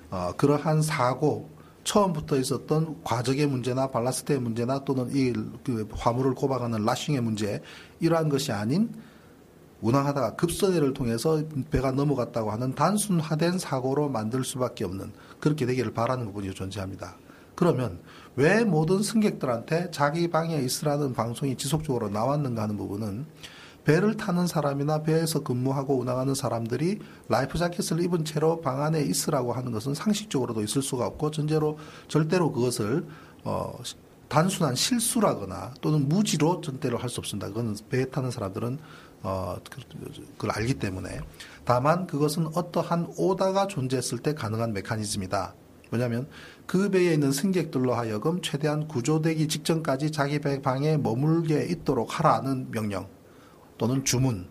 [0.10, 1.50] 어, 그러한 사고
[1.84, 5.32] 처음부터 있었던 과적의 문제나 발라스트의 문제나 또는 이
[5.64, 7.62] 그 화물을 고박하는 라싱의 문제
[8.00, 8.90] 이러한 것이 아닌
[9.82, 16.54] 운항하다가 급선회를 통해서 배가 넘어갔다고 하는 단순화된 사고로 만들 수밖에 없는 그렇게 되기를 바라는 부분이
[16.54, 17.16] 존재합니다.
[17.56, 18.00] 그러면
[18.36, 23.26] 왜 모든 승객들한테 자기 방에 있으라는 방송이 지속적으로 나왔는가 하는 부분은
[23.84, 29.72] 배를 타는 사람이나 배에서 근무하고 운항하는 사람들이 life jacket을 입은 채로 방 안에 있으라고 하는
[29.72, 31.78] 것은 상식적으로도 있을 수가 없고 전제로
[32.10, 33.08] 절대로 그것을
[33.46, 33.74] 어
[34.28, 37.48] 단순한 실수라거나 또는 무지로 절대로 할 수 없습니다.
[37.48, 38.78] 그거는 배에 타는 사람들은
[39.24, 39.82] 어 그-
[40.38, 41.20] 그걸 알기 때문에
[41.66, 45.54] 다만 그것은 어떠한 오다가 존재했을 때 가능한 메커니즘이다.
[45.90, 46.28] 뭐냐면
[46.66, 53.08] 그 배에 있는 승객들로 하여금 최대한 구조되기 직전까지 자기 배 방에 머물게 있도록 하라는 명령
[53.78, 54.48] 또는 주문.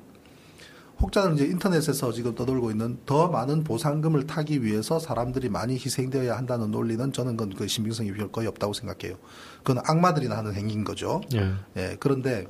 [0.98, 6.70] 혹자는 이제 인터넷에서 지금 떠돌고 있는 더 많은 보상금을 타기 위해서 사람들이 많이 희생되어야 한다는
[6.70, 9.18] 논리는 저는 그건 그 신빙성이 별 거의 없다고 생각해요.
[9.62, 11.20] 그건 악마들이나 하는 행위인 거죠.
[11.35, 11.52] 예.
[11.76, 12.46] 예, 그런데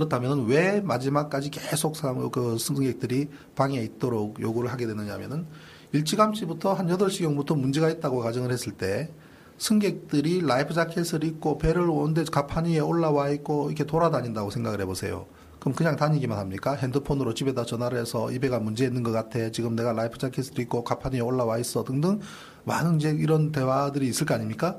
[0.00, 5.46] 그렇다면 왜 마지막까지 계속 사- 그 승객들이 방에 있도록 요구를 하게 되느냐면은
[5.92, 9.10] 일찌감치부터 한 8시경부터 문제가 있다고 가정을 했을 때
[9.56, 15.24] 승객들이 라이프 자켓을 입고 배를 오는데 가판 위에 올라와 있고 이렇게 돌아다닌다고 생각을 해보세요.
[15.60, 16.74] 그럼 그냥 다니기만 합니까?
[16.74, 19.50] 핸드폰으로 집에다 전화를 해서 이 배가 문제 있는 것 같아.
[19.50, 21.84] 지금 내가 life jacket을 입고 갑판 위에 올라와 있어.
[21.84, 22.20] 등등
[22.64, 24.76] 많은 이제 이런 대화들이 있을 거 아닙니까?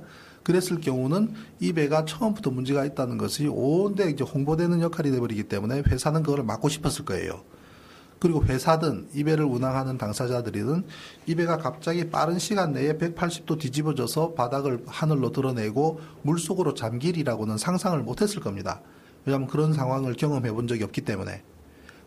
[0.47, 6.23] 그랬을 경우는 이 배가 처음부터 문제가 있다는 것이 온데 이제 홍보되는 역할이 돼버리기 때문에 회사는
[6.23, 7.43] 그걸 막고 싶었을 거예요.
[8.17, 10.86] 그리고 회사든 이 배를 운항하는 당사자들이든
[11.25, 18.41] 이 배가 갑자기 빠른 시간 내에 180도 뒤집어져서 바닥을 하늘로 드러내고 물속으로 잠기리라고는 상상을 못했을
[18.41, 18.79] 겁니다.
[19.25, 21.43] 왜냐하면 그런 상황을 경험해 본 적이 없기 때문에.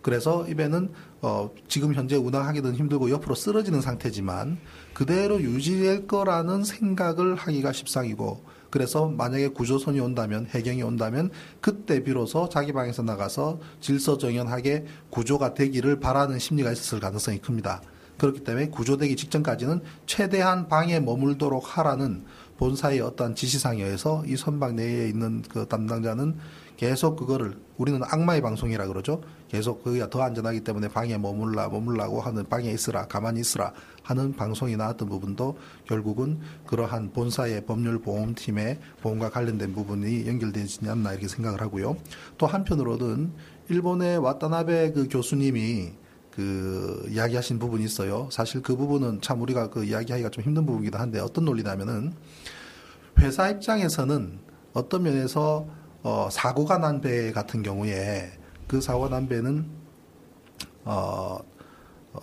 [0.03, 0.91] 그래서 이 배는
[1.23, 4.59] 어, 지금 현재 운항하기는 힘들고 옆으로 쓰러지는 상태지만
[4.95, 12.73] 그대로 유지될 거라는 생각을 하기가 십상이고 그래서 만약에 구조선이 온다면 해경이 온다면 그때 비로소 자기
[12.73, 17.83] 방에서 나가서 질서정연하게 구조가 되기를 바라는 심리가 있었을 가능성이 큽니다.
[18.17, 22.25] 그렇기 때문에 구조되기 직전까지는 최대한 방에 머물도록 하라는
[22.59, 26.37] 본사의 어떠한 지시상에 의해서 이 선박 내에 있는 그 담당자는
[26.81, 29.21] 계속 그거를 우리는 악마의 방송이라 그러죠.
[29.49, 34.79] 계속 거기가 더 안전하기 때문에 방에 머물라 머물라고 하는 방에 있으라 가만히 있으라 하는 방송이
[34.79, 41.99] 나왔던 부분도 결국은 그러한 본사의 법률 보험팀의 보험과 관련된 부분이 연결되지 않나 이렇게 생각을 하고요.
[42.39, 43.31] 또 한편으로는
[43.69, 45.93] 일본의 와타나베 그 교수님이
[46.31, 48.31] 그 이야기하신 부분이 있어요.
[48.33, 52.15] 사실 그 부분은 참 우리가 그 이야기하기가 좀 힘든 부분이기도 한데 어떤 논리냐면은
[53.19, 54.39] 회사 입장에서는
[54.73, 55.67] 어떤 면에서
[56.03, 58.31] 어, 사고가 난 배 같은 경우에
[58.67, 59.67] 그 사고가 난 배는
[60.85, 61.39] 어,
[62.13, 62.21] 어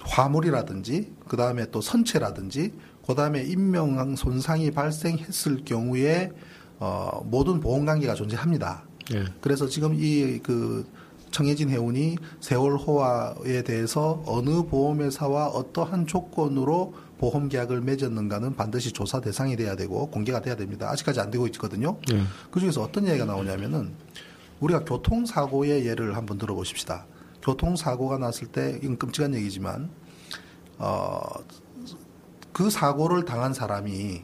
[0.00, 2.72] 화물이라든지 그 다음에 또 선체라든지
[3.06, 6.32] 그 다음에 인명 손상이 발생했을 경우에
[6.78, 8.84] 어, 모든 보험 관계가 존재합니다.
[9.12, 9.24] 예.
[9.40, 10.86] 그래서 지금 이 그
[11.30, 19.76] 청해진 해운이 세월호와에 대해서 어느 보험회사와 어떠한 조건으로 보험 계약을 맺었는가는 반드시 조사 대상이 돼야
[19.76, 20.88] 되고 공개가 돼야 됩니다.
[20.88, 21.98] 아직까지 안 되고 있거든요.
[22.08, 22.22] 네.
[22.50, 23.92] 그 중에서 어떤 얘기가 나오냐면은
[24.60, 27.04] 우리가 교통사고의 예를 한번 들어보십시다.
[27.42, 29.90] 교통사고가 났을 때, 이건 끔찍한 얘기지만,
[30.78, 31.20] 어,
[32.54, 34.22] 그 사고를 당한 사람이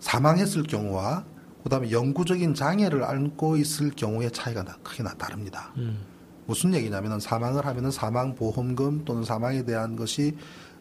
[0.00, 1.24] 사망했을 경우와
[1.62, 5.72] 그 다음에 영구적인 장애를 앓고 있을 경우의 차이가 크게 나, 다릅니다.
[5.76, 6.04] 음.
[6.46, 10.36] 무슨 얘기냐면은 사망을 하면은 사망 보험금 또는 사망에 대한 것이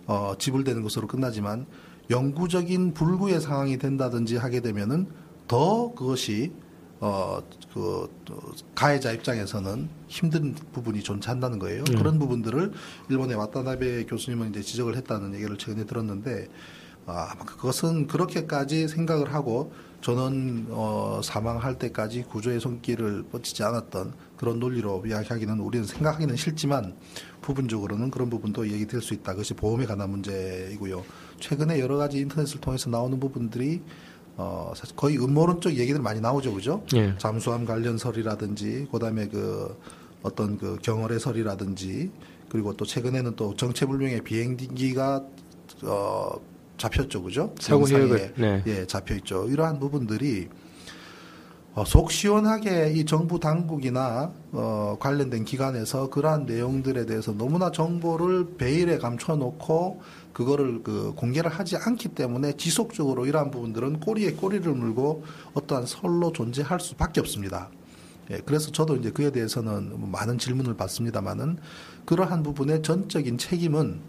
[0.07, 1.65] 어, 지불되는 것으로 끝나지만
[2.09, 5.07] 영구적인 불구의 상황이 된다든지 하게 되면은
[5.47, 6.51] 더 그것이
[6.99, 7.39] 어,
[7.73, 8.09] 그,
[8.73, 11.83] 가해자 입장에서는 힘든 부분이 존재한다는 거예요.
[11.89, 11.97] 음.
[11.97, 12.71] 그런 부분들을
[13.09, 16.47] 일본의 와타나베 교수님은 이제 지적을 했다는 얘기를 최근에 들었는데,
[17.05, 25.03] 아, 그것은 그렇게까지 생각을 하고 저는 어, 사망할 때까지 구조의 손길을 뻗치지 않았던 그런 논리로
[25.05, 26.95] 이야기하기는 우리는 생각하기는 싫지만
[27.41, 29.33] 부분적으로는 그런 부분도 얘기될 수 있다.
[29.33, 31.03] 그것이 보험에 관한 문제이고요.
[31.39, 33.81] 최근에 여러 가지 인터넷을 통해서 나오는 부분들이
[34.37, 36.83] 어, 사실 거의 음모론적 얘기들 많이 나오죠, 그죠?
[36.93, 37.15] 예.
[37.17, 39.79] 잠수함 관련설이라든지, 그 다음에 그
[40.23, 42.11] 어떤 그 경월의 설이라든지,
[42.49, 45.23] 그리고 또 최근에는 또 정체불명의 비행기가
[45.83, 46.29] 어,
[46.77, 47.53] 잡혔죠, 그죠?
[47.59, 48.63] 사고 해역을 네.
[48.67, 49.47] 예, 잡혀 있죠.
[49.47, 50.49] 이러한 부분들이
[51.75, 58.97] 어, 속 시원하게 이 정부 당국이나 어, 관련된 기관에서 그러한 내용들에 대해서 너무나 정보를 베일에
[58.97, 66.31] 감춰놓고 그거를 그 공개를 하지 않기 때문에 지속적으로 이러한 부분들은 꼬리에 꼬리를 물고 어떠한 설로
[66.31, 67.69] 존재할 수밖에 없습니다.
[68.31, 71.57] 예, 그래서 저도 이제 그에 대해서는 많은 질문을 받습니다만은
[72.05, 73.99] 그러한 부분의 전적인 책임은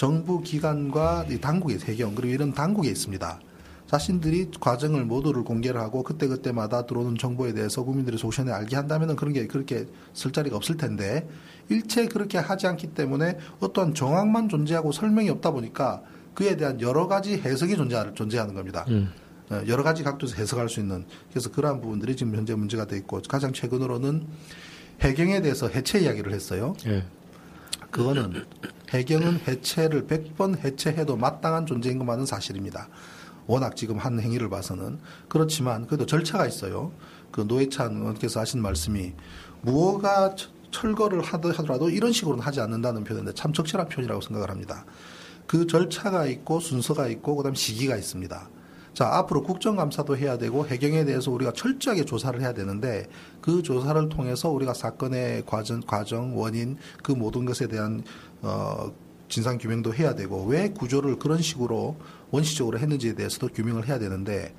[0.00, 3.38] 정부 기관과 당국의 세경 그리고 이런 당국에 있습니다.
[3.86, 9.46] 자신들이 과정을 모두를 공개를 하고 그때그때마다 들어오는 정보에 대해서 국민들이 소션에 알게 한다면 그런 게
[9.46, 9.84] 그렇게
[10.14, 11.28] 쓸 자리가 없을 텐데
[11.68, 16.00] 일체 그렇게 하지 않기 때문에 어떠한 정황만 존재하고 설명이 없다 보니까
[16.32, 18.86] 그에 대한 여러 가지 해석이 존재하는, 겁니다.
[18.88, 19.10] 음.
[19.50, 23.20] 어, 여러 가지 각도에서 해석할 수 있는 그래서 그러한 부분들이 지금 현재 문제가 돼 있고
[23.28, 24.26] 가장 최근으로는
[25.02, 26.72] 해경에 대해서 해체 이야기를 했어요.
[26.86, 27.04] 예.
[27.90, 28.46] 그거는
[28.90, 32.88] 해경은 해체를 100번 해체해도 마땅한 존재인 것만은 사실입니다.
[33.46, 34.98] 워낙 지금 한 행위를 봐서는
[35.28, 36.92] 그렇지만 그래도 절차가 있어요.
[37.30, 39.12] 그 노회찬 의원께서 하신 말씀이
[39.62, 40.34] 무엇가
[40.70, 44.84] 철거를 하더라도 이런 식으로는 하지 않는다는 표현인데 참 적절한 표현이라고 생각을 합니다.
[45.46, 48.48] 그 절차가 있고 순서가 있고 그다음 시기가 있습니다.
[48.94, 53.06] 자, 앞으로 국정감사도 해야 되고 해경에 대해서 우리가 철저하게 조사를 해야 되는데
[53.40, 58.02] 그 조사를 통해서 우리가 사건의 과정, 과정, 원인 그 모든 것에 대한
[58.42, 58.92] 어
[59.28, 61.96] 진상 규명도 해야 되고 왜 구조를 그런 식으로
[62.32, 64.54] 원시적으로 했는지에 대해서도 규명을 해야 되는데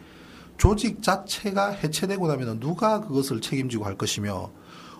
[0.58, 4.50] 조직 자체가 해체되고 나면 누가 그것을 책임지고 할 것이며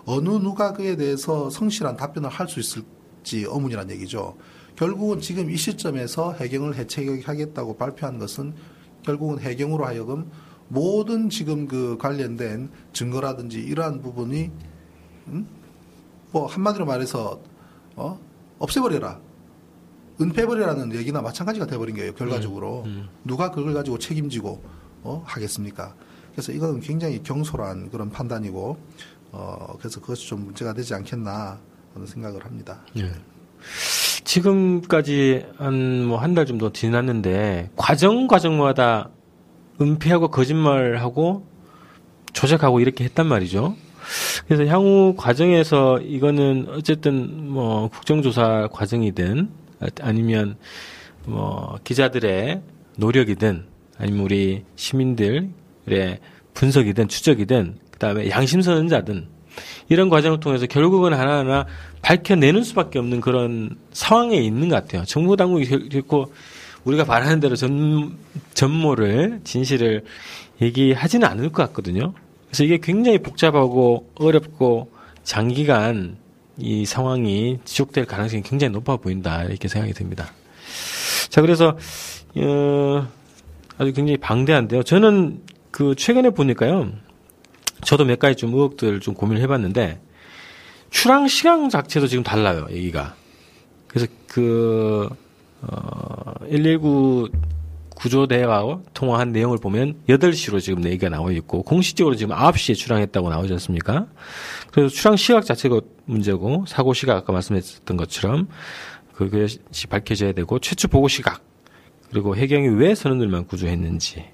[0.04, 4.36] 어느 누가 그에 대해서 성실한 답변을 할 수 있을지 의문이란 얘기죠.
[4.76, 8.54] 결국은 지금 이 시점에서 해경을 해체하겠다고 발표한 것은
[9.02, 10.30] 결국은 해경으로 하여금
[10.68, 14.50] 모든 지금 그 관련된 증거라든지 이러한 부분이
[15.28, 15.46] 음?
[16.30, 17.40] 뭐 한마디로 말해서
[17.96, 18.18] 어
[18.58, 19.20] 없애버려라
[20.20, 22.14] 은폐버리라는 얘기나 마찬가지가 돼버린 거예요.
[22.14, 23.08] 결과적으로 음, 음.
[23.24, 24.62] 누가 그걸 가지고 책임지고
[25.02, 25.94] 어, 하겠습니까?
[26.32, 28.78] 그래서 이건 굉장히 경솔한 그런 판단이고
[29.32, 31.58] 어, 그래서 그것이 좀 문제가 되지 않겠나
[31.94, 32.80] 하는 생각을 합니다.
[32.96, 33.12] 예.
[34.24, 39.10] 지금까지 한 뭐 한 달 정도 지났는데 과정 과정마다
[39.80, 41.46] 은폐하고 거짓말하고
[42.32, 43.76] 조작하고 이렇게 했단 말이죠.
[44.46, 49.50] 그래서 향후 과정에서 이거는 어쨌든 뭐 국정조사 과정이든
[50.00, 50.56] 아니면
[51.26, 52.62] 뭐 기자들의
[52.96, 53.64] 노력이든
[53.98, 55.50] 아니면 우리 시민들의
[56.54, 59.28] 분석이든 추적이든 그다음에 양심선언자든
[59.88, 61.66] 이런 과정을 통해서 결국은 하나하나
[62.02, 65.04] 밝혀내는 수밖에 없는 그런 상황에 있는 것 같아요.
[65.04, 66.32] 정부 당국이 결코
[66.84, 68.16] 우리가 바라는 대로 전,
[68.54, 70.04] 전모를, 진실을
[70.60, 72.12] 얘기하지는 않을 것 같거든요.
[72.46, 74.90] 그래서 이게 굉장히 복잡하고 어렵고
[75.22, 76.16] 장기간
[76.58, 79.44] 이 상황이 지속될 가능성이 굉장히 높아 보인다.
[79.44, 80.32] 이렇게 생각이 듭니다.
[81.30, 81.78] 자, 그래서,
[82.36, 83.08] 어,
[83.78, 84.82] 아주 굉장히 방대한데요.
[84.82, 85.40] 저는
[85.70, 86.92] 그 최근에 보니까요.
[87.84, 90.00] 저도 몇 가지 좀 의혹들 좀 고민을 해봤는데,
[90.90, 93.14] 출항 시간 자체도 지금 달라요, 얘기가.
[93.88, 95.08] 그래서 그,
[95.62, 97.28] 어, 119
[98.02, 104.06] 구조대와 통화한 내용을 보면 8시로 지금 얘기가 나와 있고 공식적으로 지금 9시에 출항했다고 나오지 않습니까?
[104.72, 108.48] 그래서 출항 시각 자체가 문제고 사고 시각 아까 말씀했던 것처럼
[109.12, 111.42] 그것이 밝혀져야 되고 최초 보고 시각
[112.10, 114.24] 그리고 해경이 왜 선원들만 구조했는지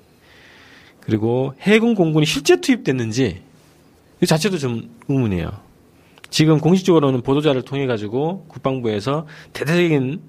[1.09, 3.41] 그리고 해군 공군이 실제 투입됐는지
[4.21, 5.51] 이 자체도 좀 의문이에요.
[6.29, 10.21] 지금 공식적으로는 보도자를 통해 가지고 국방부에서 대대적인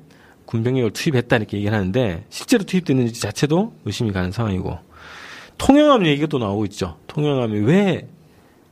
[0.45, 4.79] 군병력을 투입했다 이렇게 얘기를 하는데 실제로 투입됐는지 자체도 의심이 가는 상황이고
[5.57, 6.95] 통영함 얘기가 또 나오고 있죠.
[7.07, 8.07] 통영함이 왜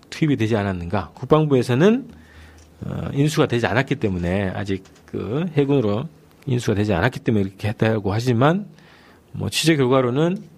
[0.09, 1.11] 투입이 되지 않았는가?
[1.13, 2.07] 국방부에서는
[2.85, 6.07] 어, 인수가 되지 않았기 때문에 아직 그 해군으로
[6.45, 8.67] 인수가 되지 않았기 때문에 이렇게 했다고 하지만
[9.33, 10.55] 뭐 취재 결과로는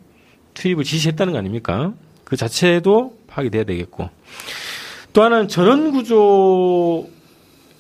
[0.53, 1.93] 투입을 지시했다는 거 아닙니까?
[2.23, 4.09] 그 자체도 파악이 돼야 되겠고
[5.13, 7.07] 또 하나는 전원 구조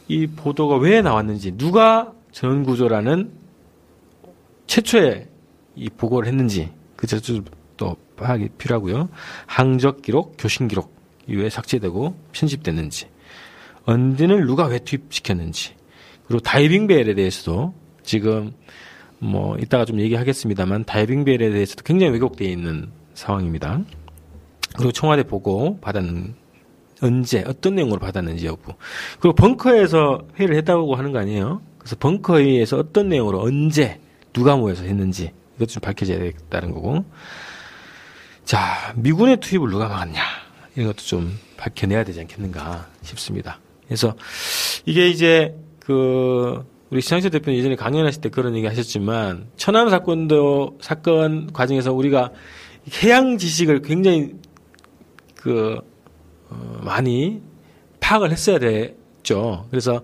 [0.07, 3.31] 이 보도가 왜 나왔는지 누가 전원 구조라는
[4.67, 5.27] 최초의
[5.75, 9.09] 이 보고를 했는지 그 자체도 파악이 필요하고요.
[9.45, 10.93] 항적 기록, 교신 기록
[11.27, 13.07] 이외에 삭제되고 편집됐는지
[13.85, 15.75] 언제는 누가 왜 투입시켰는지
[16.27, 18.53] 그리고 다이빙 벨에 대해서도 지금
[19.19, 23.81] 뭐 이따가 좀 얘기하겠습니다만 다이빙 벨에 대해서도 굉장히 왜곡되어 있는 상황입니다.
[24.75, 26.35] 그리고 청와대 보고 받았는
[27.01, 28.73] 언제 어떤 내용으로 받았는지 여부
[29.19, 31.61] 그리고 벙커에서 회의를 했다고 하는 거 아니에요?
[31.77, 33.99] 그래서 벙커회의에서 어떤 내용으로 언제
[34.33, 37.03] 누가 모여서 했는지 이것 좀 밝혀져야 되겠다는 거고.
[38.45, 40.21] 자, 미군의 투입을 누가 막았냐.
[40.75, 43.59] 이런 것도 좀 밝혀내야 되지 않겠는가 싶습니다.
[43.85, 44.15] 그래서
[44.85, 51.53] 이게 이제 그 우리 시장실 대표님 예전에 강연하실 때 그런 얘기 하셨지만 천안 사건도 사건
[51.53, 52.31] 과정에서 우리가
[53.03, 54.33] 해양 지식을 굉장히
[55.35, 55.79] 그
[56.49, 57.41] 어, 많이
[57.99, 59.67] 파악을 했어야 됐죠.
[59.69, 60.01] 그래서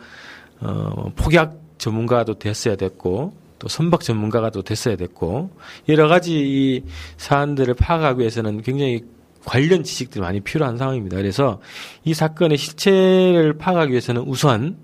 [0.60, 5.50] 어, 폭약 전문가도 됐어야 됐고 또 선박 전문가가 또 됐어야 됐고
[5.90, 6.84] 여러 가지 이
[7.18, 9.04] 사안들을 파악하기 위해서는 굉장히
[9.44, 11.18] 관련 지식들이 많이 필요한 상황입니다.
[11.18, 11.60] 그래서
[12.04, 14.78] 이 사건의 실체를 파악하기 위해서는 우선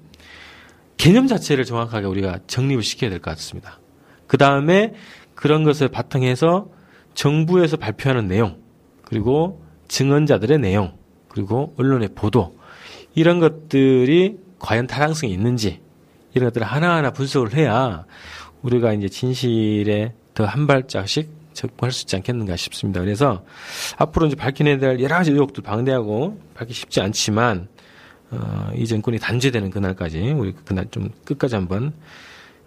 [1.02, 3.80] 개념 자체를 정확하게 우리가 정립을 시켜야 될 것 같습니다.
[4.28, 4.94] 그 다음에
[5.34, 6.70] 그런 것을 바탕해서
[7.16, 8.60] 정부에서 발표하는 내용,
[9.04, 10.96] 그리고 증언자들의 내용,
[11.28, 12.56] 그리고 언론의 보도,
[13.16, 15.82] 이런 것들이 과연 타당성이 있는지,
[16.36, 18.06] 이런 것들을 하나하나 분석을 해야
[18.62, 23.00] 우리가 이제 진실에 더 한 발짝씩 접근할 수 있지 않겠는가 싶습니다.
[23.02, 23.44] 그래서
[23.98, 27.70] 앞으로 이제 밝혀내야 될 여러 가지 의혹들 방대하고 밝기 쉽지 않지만
[28.32, 31.94] 어, 이 정권이 단죄되는 그날까지 우리 그날 좀 끝까지 한번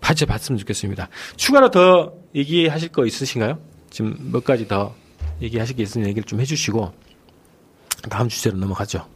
[0.00, 1.08] 파헤쳐봤으면 좋겠습니다.
[1.36, 3.58] 추가로 더 얘기하실 거 있으신가요?
[3.90, 4.94] 지금 몇 가지 더
[5.40, 6.92] 얘기하실 게 있으면 얘기를 좀 해주시고
[8.10, 9.06] 다음 주제로 넘어가죠.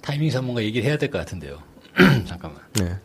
[0.00, 1.62] 타이밍상 뭔가 얘기를 해야 될 것 같은데요.
[2.26, 2.62] 잠깐만.
[2.74, 2.96] 네.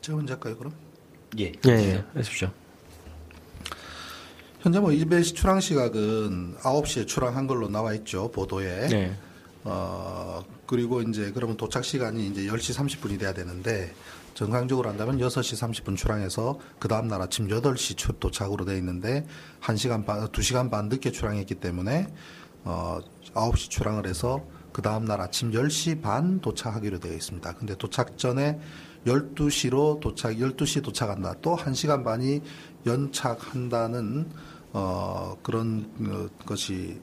[0.00, 0.72] 제가 먼저 할까요, 그럼?
[1.38, 1.52] 예.
[1.66, 2.04] 예, 예.
[2.14, 2.50] 하십시오.
[4.64, 8.88] 현재 뭐 일베시 출항 시각은 9시에 출항한 걸로 나와 있죠, 보도에.
[8.88, 9.14] 네.
[9.62, 13.92] 어, 그리고 이제 그러면 도착 시간이 이제 10시 30분이 돼야 되는데
[14.32, 19.26] 정상적으로 한다면 6시 30분 출항해서 그 다음 날 아침 8시 출 도착으로 돼 있는데
[19.60, 22.06] 1시간 반, 2시간 반 늦게 출항했기 때문에
[22.64, 23.00] 어,
[23.34, 27.52] 9시 출항을 해서 그 다음 날 아침 10시 반 도착하기로 되어 있습니다.
[27.56, 28.58] 근데 도착 전에
[29.06, 31.34] 12시로 도착, 12시에 도착한다.
[31.42, 32.40] 또 1시간 반이
[32.86, 34.30] 연착한다는
[34.74, 37.00] 어, 그런 어, 것이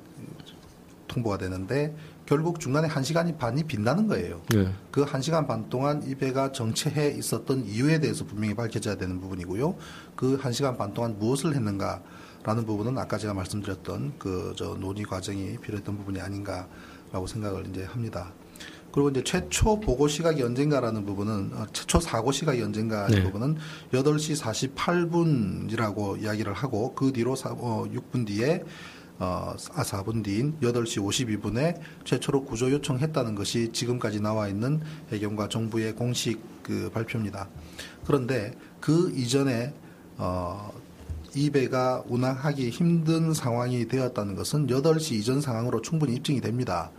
[1.07, 1.95] 통보가 되는데
[2.25, 4.41] 결국 중간에 1시간이 반이 빈다는 거예요.
[4.49, 4.71] 네.
[4.91, 9.75] 그 1시간 반 동안 이 배가 정체해 있었던 이유에 대해서 분명히 밝혀져야 되는 부분이고요.
[10.15, 15.97] 그 1시간 반 동안 무엇을 했는가라는 부분은 아까 제가 말씀드렸던 그 저 논의 과정이 필요했던
[15.97, 18.31] 부분이 아닌가라고 생각을 이제 합니다.
[18.91, 23.23] 그리고 이제 최초 보고 시각이 언젠가라는 부분은 어, 최초 사고 시각이 언젠가 이 네.
[23.23, 23.57] 부분은
[23.93, 28.63] 8시 48분이라고 이야기를 하고 그 뒤로 사, 어, 6분 뒤에
[29.19, 34.81] 어, 아, 4분 뒤인 8시 52분에 최초로 구조 요청했다는 것이 지금까지 나와 있는
[35.11, 37.47] 해경과 정부의 공식 그 발표입니다.
[38.05, 39.73] 그런데 그 이전에
[40.17, 40.73] 어,
[41.33, 46.91] 이 배가 운항하기 힘든 상황이 되었다는 것은 8시 이전 상황으로 충분히 입증이 됩니다.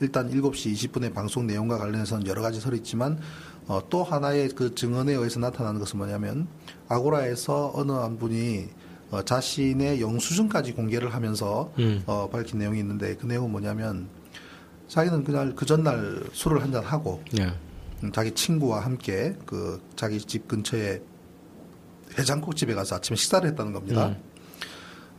[0.00, 3.18] 일단 7시 20분의 방송 내용과 관련해서는 여러 가지 설이 있지만
[3.66, 6.46] 어, 또 하나의 그 증언에 의해서 나타나는 것은 뭐냐면
[6.88, 8.68] 아고라에서 어느 한 분이
[9.10, 12.02] 어, 자신의 영수증까지 공개를 하면서 음.
[12.06, 14.08] 어, 밝힌 내용이 있는데 그 내용은 뭐냐면
[14.88, 17.52] 자기는 그날 그 전날 술을 한잔 하고 예.
[18.02, 21.00] 음, 자기 친구와 함께 그 자기 집 근처에
[22.18, 24.08] 해장국 집에 가서 아침에 식사를 했다는 겁니다.
[24.08, 24.16] 음.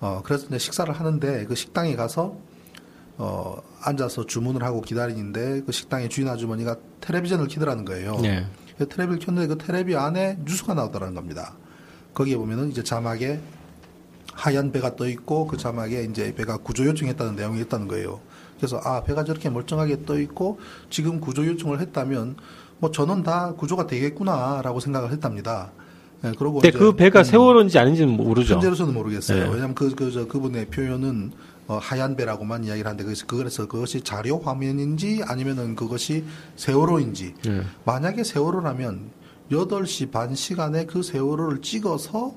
[0.01, 2.37] 어, 그래서 이제 식사를 하는데 그 식당에 가서
[3.17, 8.17] 어, 앉아서 주문을 하고 기다리는데 그 식당의 주인 아주머니가 텔레비전을 키더라는 거예요.
[8.23, 8.45] 예.
[8.77, 11.53] 그 텔레비를 켰는데 그 텔레비 안에 뉴스가 나오더라는 겁니다.
[12.13, 13.39] 거기에 보면은 이제 자막에
[14.33, 18.19] 하얀 배가 떠 있고 그 자막에 이제 배가 구조 요청했다는 내용이 있다는 거예요.
[18.57, 20.59] 그래서 아 배가 저렇게 멀쩡하게 떠 있고
[20.89, 22.35] 지금 구조 요청을 했다면
[22.79, 25.71] 뭐 저는 다 구조가 되겠구나라고 생각을 했답니다.
[26.23, 28.55] 예, 그러고 근데 이제, 그 배가 음, 세월호인지 아닌지는 모르죠.
[28.55, 29.43] 현재로서는 모르겠어요.
[29.43, 29.49] 네.
[29.49, 31.31] 왜냐하면 그, 그, 저, 그분의 표현은
[31.67, 36.23] 어, 하얀 배라고만 이야기를 하는데 그래서 그래서 그것이 자료 화면인지 아니면은 그것이
[36.55, 37.63] 세월호인지 예.
[37.85, 39.11] 만약에 세월호라면
[39.51, 42.35] 8시 반 시간에 그 세월호를 찍어서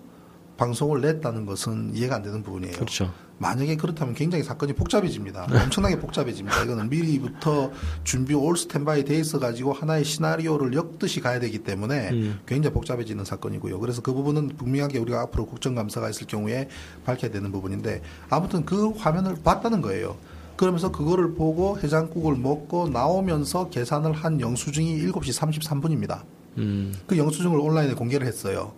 [0.56, 2.74] 방송을 냈다는 것은 이해가 안 되는 부분이에요.
[2.74, 3.12] 그렇죠.
[3.38, 5.44] 만약에 그렇다면 굉장히 사건이 복잡해집니다.
[5.44, 6.64] 엄청나게 복잡해집니다.
[6.64, 7.70] 이거는 미리부터
[8.04, 12.40] 준비 올 스탠바이 돼 있어 가지고 하나의 시나리오를 엮듯이 가야 되기 때문에 음.
[12.46, 13.78] 굉장히 복잡해지는 사건이고요.
[13.78, 16.68] 그래서 그 부분은 분명하게 우리가 앞으로 국정감사가 있을 경우에
[17.04, 20.16] 밝혀야 되는 부분인데 아무튼 그 화면을 봤다는 거예요.
[20.56, 26.22] 그러면서 그거를 보고 해장국을 먹고 나오면서 계산을 한 영수증이 7시 33분입니다.
[26.56, 26.92] 음.
[27.06, 28.72] 그 영수증을 온라인에 공개를 했어요.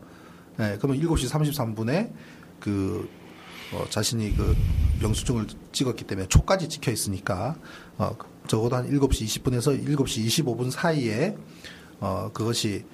[0.58, 2.10] 네, 그러면 7시 33분에
[2.60, 3.08] 그
[3.72, 4.56] 어, 자신이 그
[5.02, 7.56] 영수증을 찍었기 때문에 초까지 찍혀 있으니까
[7.98, 8.16] 어,
[8.46, 11.36] 적어도 한 7시 20분에서 7시 25분 사이에
[12.00, 12.84] 어, 그것이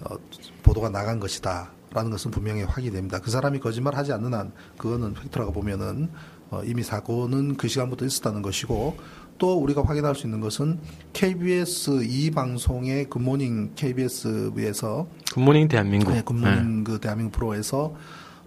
[0.00, 0.16] 어,
[0.62, 3.18] 보도가 나간 것이다 라는 것은 분명히 확인됩니다.
[3.18, 6.10] 그 사람이 거짓말 하지 않는 한 그거는 팩트라고 보면은
[6.50, 8.96] 어, 이미 사고는 그 시간부터 있었다는 것이고
[9.38, 10.78] 또 우리가 확인할 수 있는 것은
[11.12, 16.12] KBS 이 방송의 굿모닝 KBS에서 굿모닝 대한민국.
[16.12, 17.94] 네, 굿모닝 그 대한민국 프로에서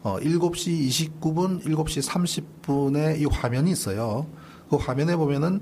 [0.06, 0.88] 어, 7시
[1.20, 2.08] 29분, 7시
[2.64, 4.28] 30분에 이 화면이 있어요.
[4.70, 5.62] 그 화면에 보면은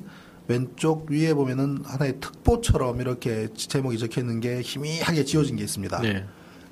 [0.49, 6.01] 왼쪽 위에 보면은 하나의 특보처럼 이렇게 제목이 적혀 있는 게 희미하게 지워진 게 있습니다.
[6.01, 6.25] 네.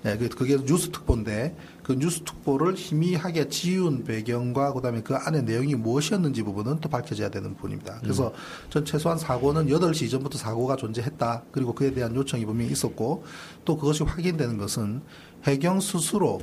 [0.04, 5.76] 네, 그- 그게 뉴스 특보인데 그 뉴스 특보를 희미하게 지운 배경과 그다음에 그 안에 내용이
[5.76, 8.00] 무엇이었는지 부분은 또 밝혀져야 되는 부분입니다.
[8.02, 8.34] 그래서
[8.70, 11.44] 전 최소한 사고는 8시 이전부터 사고가 존재했다.
[11.54, 13.24] 그리고 그에 대한 요청이 분명히 있었고
[13.64, 15.02] 또 그것이 확인되는 것은
[15.46, 16.42] 해경 스스로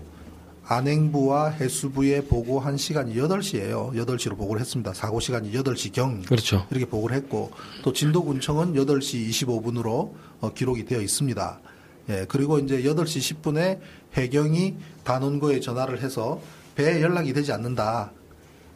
[0.68, 3.94] 안행부와 해수부에 보고한 시간이 8시예요.
[3.94, 4.92] 8시로 보고를 했습니다.
[4.92, 6.26] 사고 시간이 8시경.
[6.26, 6.66] 그렇죠.
[6.70, 7.50] 이렇게 보고를 했고
[7.82, 11.60] 또 진도군청은 8시 25분으로 어, 기록이 되어 있습니다.
[12.10, 13.80] 예, 그리고 이제 8시 10분에
[14.14, 16.40] 해경이 단원고에 전화를 해서
[16.74, 18.12] 배에 연락이 되지 않는다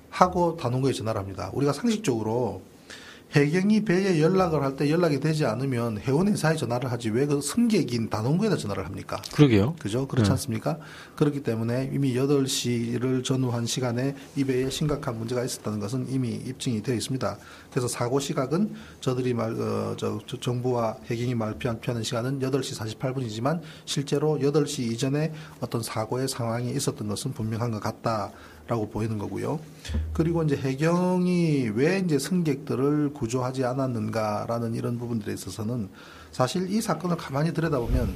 [0.09, 1.51] 하고 단원고에 전화를 합니다.
[1.53, 2.63] 우리가 상식적으로
[3.35, 8.57] 해경이 배에 연락을 할 때 연락이 되지 않으면 해운회사에 전화를 하지 왜 그 승객인 단원고에다
[8.57, 9.21] 전화를 합니까?
[9.33, 9.75] 그러게요.
[9.79, 10.07] 그죠?
[10.07, 10.33] 그렇지 네.
[10.33, 10.79] 않습니까?
[11.17, 16.95] 그렇기 때문에 이미 8시를 전후한 시간에 이 배에 심각한 문제가 있었다는 것은 이미 입증이 되어
[16.95, 17.39] 있습니다.
[17.71, 24.39] 그래서 사고 시각은 저들이 말, 어, 저, 저 정부와 해경이 발표하는 시간은 8시 48분이지만 실제로
[24.41, 28.31] 8시 이전에 어떤 사고의 상황이 있었던 것은 분명한 것 같다.
[28.73, 29.61] 라고 보이는 거고요.
[30.15, 35.91] 그리고 이제 해경이 왜 이제 승객들을 구조하지 않았는가라는 이런 부분들에 있어서는
[36.31, 38.15] 사실 이 사건을 가만히 들여다보면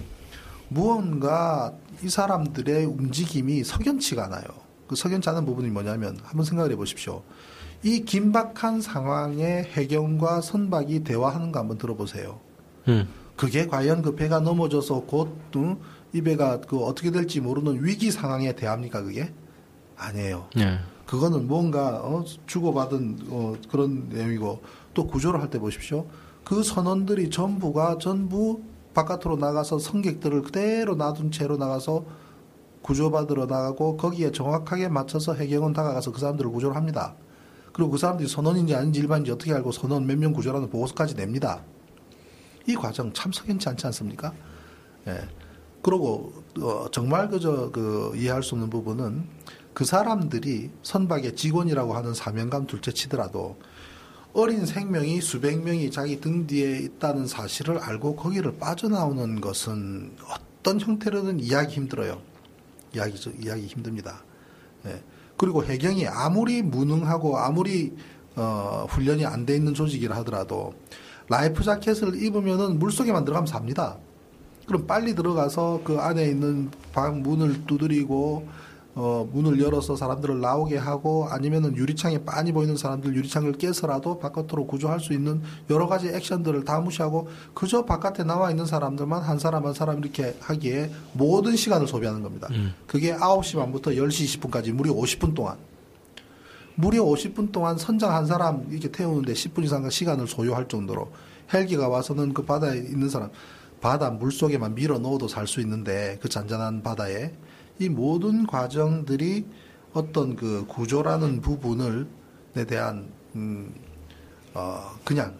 [0.69, 4.45] 무언가 이 사람들의 움직임이 석연치가 않아요.
[4.89, 7.23] 그 석연치 않은 부분이 뭐냐면 한번 생각을 해보십시오.
[7.83, 12.41] 이 긴박한 상황에 해경과 선박이 대화하는 거 한번 들어보세요.
[12.89, 13.07] 음.
[13.37, 15.77] 그게 과연 그 배가 넘어져서 곧, 응?
[16.15, 19.31] 이 배가 그 어떻게 될지 모르는 위기 상황에 대합니까, 그게?
[19.97, 20.49] 아니에요.
[20.57, 20.79] 네.
[21.07, 24.61] 그거는 뭔가 어, 주고받은 어, 그런 내용이고
[24.95, 26.07] 또 구조를 할 때 보십시오.
[26.45, 28.61] 그 선원들이 전부가 전부
[28.95, 32.05] 바깥으로 나가서 승객들을 그대로 놔둔 채로 나가서
[32.83, 37.15] 구조받으러 나가고 거기에 정확하게 맞춰서 해경은 다가가서 그 사람들을 구조를 합니다.
[37.73, 41.63] 그리고 그 사람들이 선원인지 아닌지 일반인지 어떻게 알고 선원 몇 명 구조라는 보고서까지 냅니다.
[42.67, 44.33] 이 과정 참 석연치 않지 않습니까?
[45.09, 45.19] 예.
[45.83, 49.25] 그리고 어, 정말 그저 그 이해할 수 없는 부분은
[49.77, 53.59] 그 사람들이 선박의 직원이라고 하는 사명감 둘째 치더라도
[54.33, 61.41] 어린 생명이 수백 명이 자기 등 뒤에 있다는 사실을 알고 거기를 빠져나오는 것은 어떤 형태로든
[61.41, 62.23] 이해하기 힘들어요.
[62.95, 64.25] 이야기 이야기 힘듭니다.
[64.87, 65.03] 예.
[65.37, 67.95] 그리고 해경이 아무리 무능하고 아무리
[68.35, 70.73] 어, 훈련이 안 돼 있는 조직이라 하더라도
[71.29, 73.99] life jacket을 입으면은 물 속에만 들어가면 삽니다.
[74.67, 78.49] 그럼 빨리 들어가서 그 안에 있는 방 문을 두드리고
[78.99, 85.01] 어, 문을 열어서 사람들을 나오게 하고 아니면은 유리창에 빤히 보이는 사람들 유리창을 깨서라도 바깥으로 구조할
[85.01, 89.75] 수 있는 여러 가지 액션들을 다 무시하고 그저 바깥에 나와 있는 사람들만 한 사람 한
[89.75, 92.49] 사람 이렇게 하기에 모든 시간을 소비하는 겁니다.
[92.53, 92.73] 음.
[92.87, 95.59] 그게 9시 반부터 10시 20분까지 무려 50분 동안
[96.75, 101.13] 무려 50분 동안 선장 한 사람 이렇게 태우는데 10분 이상 시간을 소요할 정도로
[101.53, 103.29] 헬기가 와서는 그 바다에 있는 사람
[103.83, 107.33] 바다 물 속에만 밀어 넣어도 살 수 있는데 그 잔잔한 바다에
[107.79, 109.47] 이 모든 과정들이
[109.93, 112.07] 어떤 그 구조라는 부분을
[112.57, 113.75] 에 대한 음,
[114.55, 115.35] 어, 그냥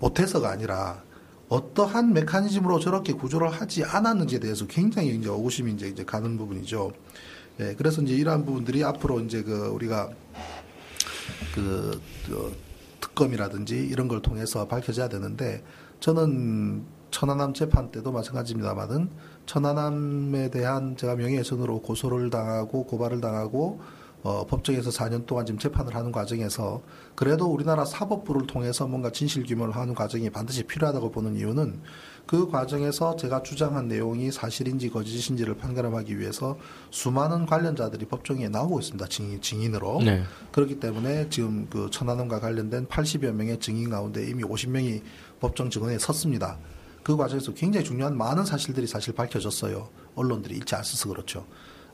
[0.00, 1.02] 못해서가 아니라
[1.48, 6.92] 어떠한 메커니즘으로 저렇게 구조를 하지 않았는지에 대해서 굉장히 이제 의구심이 이제, 이제 가는 부분이죠.
[7.60, 10.10] 예, 그래서 이제 이러한 부분들이 앞으로 이제 그 우리가
[11.54, 12.56] 그, 그
[13.00, 15.62] 특검이라든지 이런 걸 통해서 밝혀져야 되는데
[16.00, 16.82] 저는
[17.14, 19.08] 천안함 재판 때도 마찬가지입니다만은
[19.46, 23.80] 천안함에 대한 제가 명예훼손으로 고소를 당하고 고발을 당하고
[24.24, 26.82] 어, 법정에서 4년 동안 지금 재판을 하는 과정에서
[27.14, 31.82] 그래도 우리나라 사법부를 통해서 뭔가 진실 규명을 하는 과정이 반드시 필요하다고 보는 이유는
[32.26, 36.58] 그 과정에서 제가 주장한 내용이 사실인지 거짓인지를 판가름하기 위해서
[36.90, 39.06] 수많은 관련자들이 법정에 나오고 있습니다.
[39.06, 40.00] 증인, 증인으로.
[40.02, 40.24] 네.
[40.50, 45.02] 그렇기 때문에 지금 그 천안함과 관련된 80여 명의 증인 가운데 이미 50명이
[45.38, 46.58] 법정 증언에 섰습니다.
[47.04, 49.88] 그 과정에서 굉장히 중요한 많은 사실들이 사실 밝혀졌어요.
[50.16, 51.46] 언론들이 일치 안 써서 그렇죠.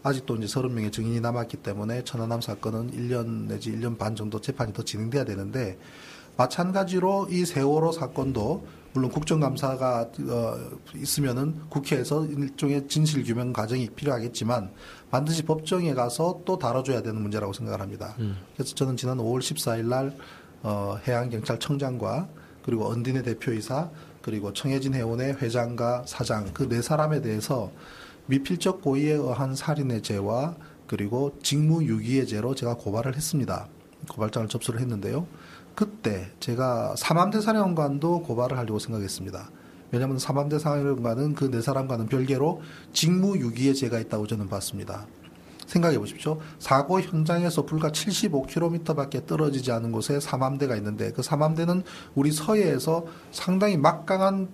[0.02, 4.82] 아직도 이제 30명의 증인이 남았기 때문에 천안함 사건은 1년 내지 1년 반 정도 재판이 더
[4.82, 5.78] 진행돼야 되는데
[6.36, 10.56] 마찬가지로 이 세월호 사건도 물론 국정감사가 어,
[10.94, 14.72] 있으면은 국회에서 일종의 진실 규명 과정이 필요하겠지만
[15.10, 18.16] 반드시 법정에 가서 또 다뤄줘야 되는 문제라고 생각을 합니다.
[18.20, 18.36] 음.
[18.54, 20.16] 그래서 저는 지난 5월 14일 날
[20.62, 22.28] 어, 해양경찰청장과
[22.64, 23.90] 그리고 언딘의 대표이사
[24.22, 27.70] 그리고 청해진 해운의 회장과 사장 그 네 사람에 대해서
[28.26, 30.54] 미필적 고의에 의한 살인의 죄와
[30.86, 33.68] 그리고 직무유기의 죄로 제가 고발을 했습니다.
[34.08, 35.26] 고발장을 접수를 했는데요.
[35.74, 39.50] 그때 제가 삼암대 사령관도 고발을 하려고 생각했습니다.
[39.92, 42.60] 왜냐하면 삼암대 사령관은 그 네 사람과는 별개로
[42.92, 45.06] 직무유기의 죄가 있다고 저는 봤습니다.
[45.70, 46.38] 생각해 보십시오.
[46.58, 51.84] 사고 현장에서 불과 75km밖에 떨어지지 않은 곳에 삼함대가 있는데 그 삼함대는
[52.16, 54.48] 우리 서해에서 상당히 막강한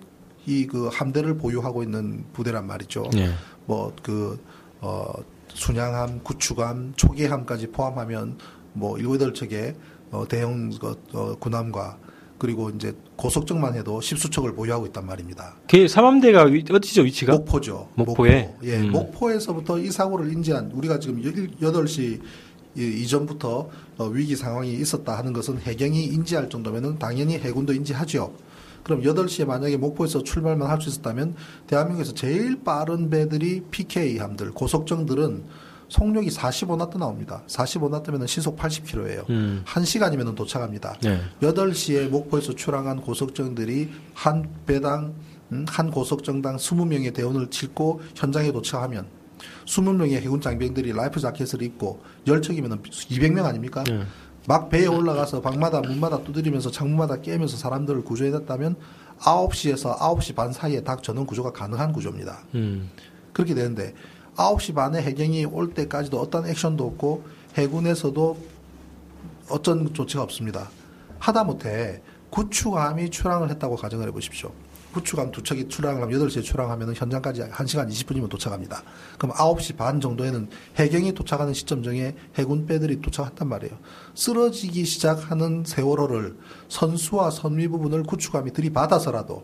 [0.45, 3.09] 이 그 함대를 보유하고 있는 부대란 말이죠.
[3.13, 3.31] 네.
[3.65, 4.39] 뭐그
[4.79, 5.11] 어,
[5.49, 8.37] 순양함, 구축함, 초계함까지 포함하면
[8.73, 9.75] 뭐 일곱 여덟 척의
[10.11, 11.97] 어, 대형 그, 어, 군함과
[12.37, 15.55] 그리고 이제 고속정만 해도 십수척을 보유하고 있단 말입니다.
[15.69, 17.33] 그 삼함대가 위- 어디죠 위치가?
[17.33, 17.89] 목포죠.
[17.95, 18.43] 목포에?
[18.43, 18.65] 목포.
[18.67, 18.91] 예, 음.
[18.91, 22.19] 목포에서부터 이 사고를 인지한 우리가 지금 8시
[22.75, 28.31] 이전부터 어, 위기 상황이 있었다 하는 것은 해경이 인지할 정도면은 당연히 해군도 인지하죠.
[28.83, 31.35] 그럼 8시에 만약에 목포에서 출발만 할 수 있었다면
[31.65, 35.43] 대한민국에서 제일 빠른 배들이 PK함들, 고속정들은
[35.89, 37.43] 속력이 45나트 나옵니다.
[37.47, 39.29] 45나트면 시속 80km예요.
[39.29, 39.61] 음.
[39.65, 40.97] 한 시간이면 도착합니다.
[41.01, 41.21] 네.
[41.41, 45.13] 8시에 목포에서 출항한 고속정들이 한 배당
[45.51, 49.05] 음, 한 고속정당 20명의 대원을 싣고 현장에 도착하면
[49.65, 53.83] 20명의 해군 장병들이 life jacket을 입고 열척이면 200명 아닙니까?
[53.85, 54.03] 네.
[54.47, 58.75] 막 배에 올라가서 방마다 문마다 두드리면서 창문마다 깨면서 사람들을 구조해냈다면
[59.19, 62.43] 9시에서 9시 반 사이에 다 전원 구조가 가능한 구조입니다.
[62.55, 62.89] 음.
[63.33, 63.93] 그렇게 되는데
[64.37, 67.25] 9시 반에 해경이 올 때까지도 어떤 액션도 없고
[67.55, 68.37] 해군에서도
[69.49, 70.69] 어떤 조치가 없습니다.
[71.19, 74.51] 하다못해 구축함이 출항을 했다고 가정을 해보십시오.
[74.93, 78.83] 구축함 두 척이 출항을 하면 8시에 출항하면 현장까지 1시간 20분이면 도착합니다.
[79.17, 83.77] 그럼 9시 반 정도에는 해경이 도착하는 시점 중에 해군 배들이 도착한단 말이에요.
[84.15, 86.37] 쓰러지기 시작하는 세월호를
[86.69, 89.43] 선수와 선미 부분을 구축함이 들이받아서라도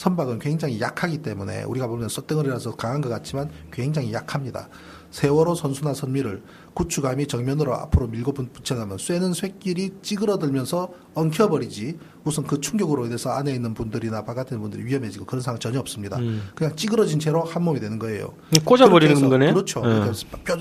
[0.00, 4.70] 선박은 굉장히 약하기 때문에 우리가 보면 쇳덩어리라서 강한 것 같지만 굉장히 약합니다.
[5.10, 6.42] 세월호 선수나 선미를
[6.72, 13.52] 구축함이 정면으로 앞으로 밀고 분- 붙여나면 쇠는 쇠끼리 찌그러들면서 엉켜버리지 무슨 그 충격으로 인해서 안에
[13.52, 16.16] 있는 분들이나 바깥에 있는 분들이 위험해지고 그런 상황 전혀 없습니다.
[16.16, 16.48] 음.
[16.54, 18.32] 그냥 찌그러진 채로 한 몸이 되는 거예요.
[18.64, 19.52] 꽂아버리는 거네.
[19.52, 19.82] 그렇죠.
[19.84, 20.00] 예.
[20.00, 20.56] 그래서 뼈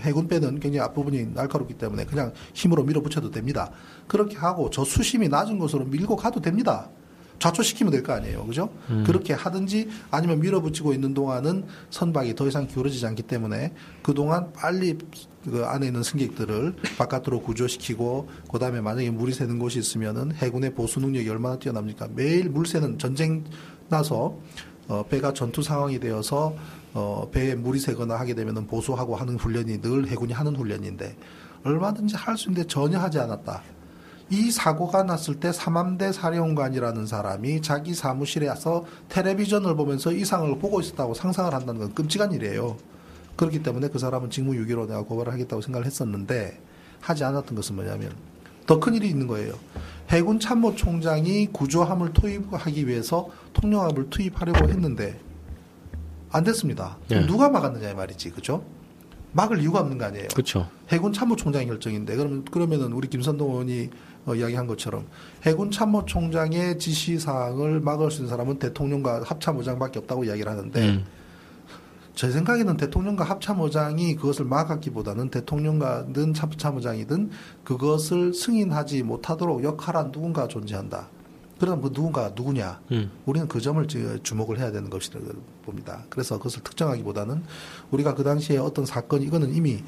[0.00, 3.70] 해군 배는 굉장히 앞부분이 날카롭기 때문에 그냥 힘으로 밀어붙여도 됩니다.
[4.08, 6.90] 그렇게 하고 저 수심이 낮은 곳으로 밀고 가도 됩니다.
[7.40, 8.44] 좌초시키면 될 거 아니에요.
[8.46, 8.70] 그죠?
[8.90, 9.02] 음.
[9.04, 13.72] 그렇게 하든지 아니면 밀어붙이고 있는 동안은 선박이 더 이상 기울어지지 않기 때문에
[14.02, 14.96] 그동안 빨리
[15.44, 21.28] 그 안에 있는 승객들을 바깥으로 구조시키고 그다음에 만약에 물이 새는 곳이 있으면은 해군의 보수 능력이
[21.28, 22.08] 얼마나 뛰어납니까?
[22.14, 23.44] 매일 물 새는 전쟁
[23.88, 24.38] 나서
[24.88, 26.54] 어, 배가 전투 상황이 되어서
[26.92, 31.16] 어, 배에 물이 새거나 하게 되면은 보수하고 하는 훈련이 늘 해군이 하는 훈련인데
[31.64, 33.62] 얼마든지 할 수 있는데 전혀 하지 않았다.
[34.30, 41.14] 이 사고가 났을 때 삼함대 사령관이라는 사람이 자기 사무실에 와서 텔레비전을 보면서 이상을 보고 있었다고
[41.14, 42.76] 상상을 한다는 건 끔찍한 일이에요.
[43.36, 46.60] 그렇기 때문에 그 사람은 직무유기로 내가 고발을 하겠다고 생각을 했었는데
[47.00, 48.12] 하지 않았던 것은 뭐냐면
[48.66, 49.54] 더 큰 일이 있는 거예요.
[50.10, 55.18] 해군 참모총장이 구조함을 투입하기 위해서 통영함을 투입하려고 했는데
[56.30, 56.98] 안 됐습니다.
[57.08, 57.26] 네.
[57.26, 58.62] 누가 막았느냐 이 말이지, 그죠?
[59.32, 60.28] 막을 이유가 없는 거 아니에요.
[60.32, 60.68] 그렇죠.
[60.88, 63.90] 해군 참모총장의 결정인데 그러면 그러면은 우리 김선동 의원이
[64.26, 65.06] 어, 이야기한 것처럼
[65.42, 71.04] 해군 참모총장의 지시 사항을 막을 수 있는 사람은 대통령과 합참의장밖에 없다고 이야기를 하는데 음.
[72.14, 77.30] 제 생각에는 대통령과 합참의장이 그것을 막았기보다는 대통령과든 합참의장이든
[77.64, 81.08] 그것을 승인하지 못하도록 역할한 누군가 존재한다.
[81.58, 82.80] 그럼 그 누군가 누구냐?
[82.90, 83.10] 음.
[83.26, 85.26] 우리는 그 점을 지- 주목을 해야 되는 것이라고
[85.62, 86.04] 봅니다.
[86.08, 87.42] 그래서 그것을 특정하기보다는
[87.90, 89.84] 우리가 그 당시에 어떤 사건 이거는 이미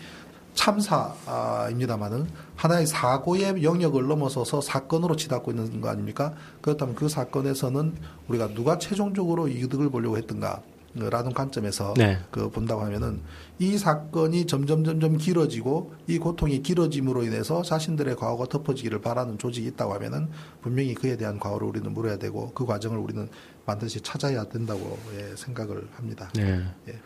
[0.55, 2.27] 참사입니다만은
[2.57, 6.35] 하나의 사고의 영역을 넘어서서 사건으로 치닫고 있는 거 아닙니까?
[6.61, 7.95] 그렇다면 그 사건에서는
[8.29, 10.63] 우리가 누가 최종적으로 이득을 보려고 했던가
[10.95, 12.19] 라는 관점에서 네.
[12.31, 13.23] 그 본다고 하면은
[13.59, 19.95] 이 사건이 점점 점점 길어지고 이 고통이 길어짐으로 인해서 자신들의 과거가 덮어지기를 바라는 조직이 있다고
[19.95, 20.29] 하면은
[20.61, 23.27] 분명히 그에 대한 과오를 우리는 물어야 되고 그 과정을 우리는
[23.65, 26.29] 반드시 찾아야 된다고 예, 생각을 합니다.
[26.35, 26.63] 네.
[26.89, 26.99] 예.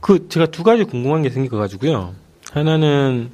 [0.00, 2.14] 그 제가 두 가지 궁금한 게 생겨 가지고요.
[2.52, 3.30] 하나는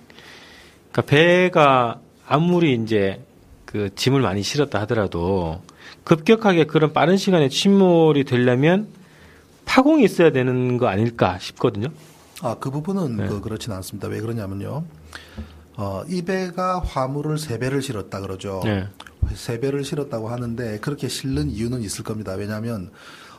[0.91, 3.23] 그러니까 배가 아무리 이제
[3.65, 5.61] 그 짐을 많이 실었다 하더라도
[6.05, 8.89] 급격하게 그런 빠른 시간에 침몰이 되려면
[9.65, 11.89] 파공이 있어야 되는 거 아닐까 싶거든요.
[12.43, 13.27] 아, 그 부분은 네.
[13.27, 14.09] 그 그렇지는 않습니다.
[14.09, 14.85] 왜 그러냐면요.
[15.77, 18.61] 어, 이 배가 화물을 세 배를 실었다 그러죠.
[18.65, 18.87] 네.
[19.35, 22.35] 세 배를 실었다고 하는데 그렇게 실는 이유는 있을 겁니다.
[22.35, 22.91] 왜냐하면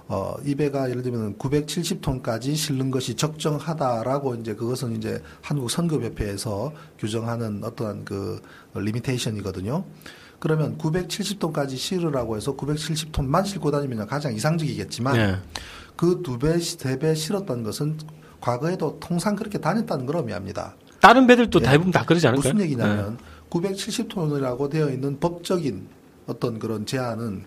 [0.07, 7.63] 어, 이 배가 예를 들면 970톤까지 실는 것이 적정하다라고 이제 그것은 이제 한국 선급협회에서 규정하는
[7.63, 8.39] 어떠한 그
[8.75, 9.83] 리미테이션이거든요.
[10.39, 15.35] 그러면 970톤까지 실으라고 해서 970톤만 싣고 다니면 가장 이상적이겠지만 네.
[15.95, 17.97] 그두 배, 세 배 실었다는 것은
[18.41, 20.75] 과거에도 통상 그렇게 다녔다는 걸 의미합니다.
[21.01, 21.65] 다른 배들도 예.
[21.65, 22.53] 대부분 다 그러지 않을까요?
[22.53, 23.17] 무슨 얘기냐면
[23.49, 25.87] 970톤이라고 되어 있는 법적인
[26.27, 27.43] 어떤 그런 제한은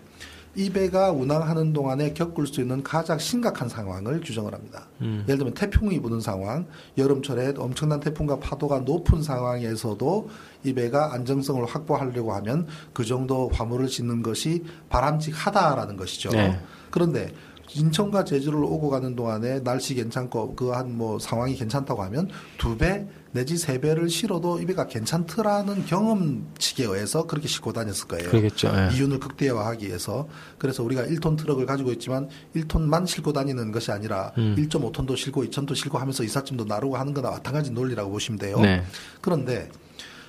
[0.55, 4.87] 이 배가 운항하는 동안에 겪을 수 있는 가장 심각한 상황을 규정을 합니다.
[5.01, 5.23] 음.
[5.27, 6.65] 예를 들면 태풍이 부는 상황,
[6.97, 10.29] 여름철에 엄청난 태풍과 파도가 높은 상황에서도
[10.63, 16.29] 이 배가 안정성을 확보하려고 하면 그 정도 화물을 싣는 것이 바람직하다라는 것이죠.
[16.31, 16.59] 네.
[16.91, 17.31] 그런데
[17.75, 23.07] 인천과 제주를 오고 가는 동안에 날씨 괜찮고 그 한 뭐 상황이 괜찮다고 하면 두 배
[23.31, 28.29] 내지 세 배를 실어도 이 배가 괜찮더라는 경험치에 의해서 그렇게 싣고 다녔을 거예요.
[28.29, 28.69] 그러겠죠.
[28.69, 28.95] 예.
[28.95, 34.55] 이윤을 극대화하기 위해서 그래서 우리가 1톤 트럭을 가지고 있지만 1톤만 싣고 다니는 것이 아니라 음.
[34.57, 38.59] 1.5톤도 싣고 2톤도 싣고 하면서 이삿짐도 나르고 하는 거나 마찬가지 논리라고 보시면 돼요.
[38.61, 38.83] 네.
[39.21, 39.69] 그런데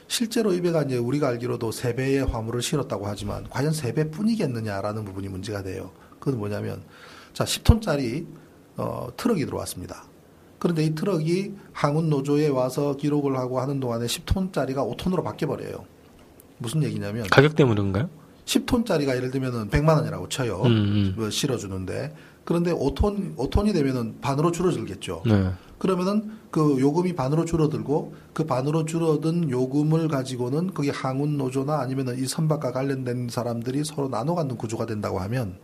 [0.06, 5.28] 실제로 이 배가 이제 우리가 알기로도 세 배의 화물을 실었다고 하지만 과연 세 배뿐이겠느냐라는 부분이
[5.28, 5.90] 문제가 돼요.
[6.18, 6.82] 그건 뭐냐면
[7.32, 8.26] 자 10톤짜리
[8.76, 10.04] 어, 트럭이 들어왔습니다.
[10.58, 15.84] 그런데 이 트럭이 항운 노조에 와서 기록을 하고 하는 동안에 10톤짜리가 5톤으로 바뀌어 버려요.
[16.58, 18.10] 무슨 얘기냐면 가격 때문인가요?
[18.44, 20.62] 10톤짜리가 예를 들면은 100만 원이라고 쳐요.
[20.62, 21.14] 음, 음.
[21.16, 22.14] 뭐 실어 주는데
[22.44, 25.22] 그런데 5톤 5톤이 되면은 반으로 줄어들겠죠.
[25.26, 25.50] 네.
[25.78, 32.26] 그러면은 그 요금이 반으로 줄어들고 그 반으로 줄어든 요금을 가지고는 거기 항운 노조나 아니면은 이
[32.26, 35.56] 선박과 관련된 사람들이 서로 나눠 갖는 구조가 된다고 하면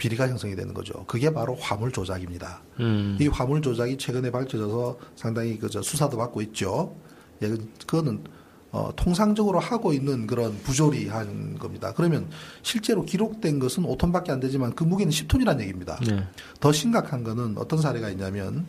[0.00, 1.04] 비리가 형성이 되는 거죠.
[1.06, 2.62] 그게 바로 화물 조작입니다.
[2.80, 3.18] 음.
[3.20, 6.96] 이 화물 조작이 최근에 밝혀져서 상당히 그저 수사도 받고 있죠.
[7.42, 7.48] 예,
[7.86, 8.24] 그거는
[8.72, 11.92] 어, 통상적으로 하고 있는 그런 부조리한 겁니다.
[11.94, 12.30] 그러면
[12.62, 15.98] 실제로 기록된 것은 5톤밖에 안 되지만 그 무게는 10톤이라는 얘기입니다.
[16.06, 16.24] 네.
[16.60, 18.66] 더 심각한 거는 어떤 사례가 있냐면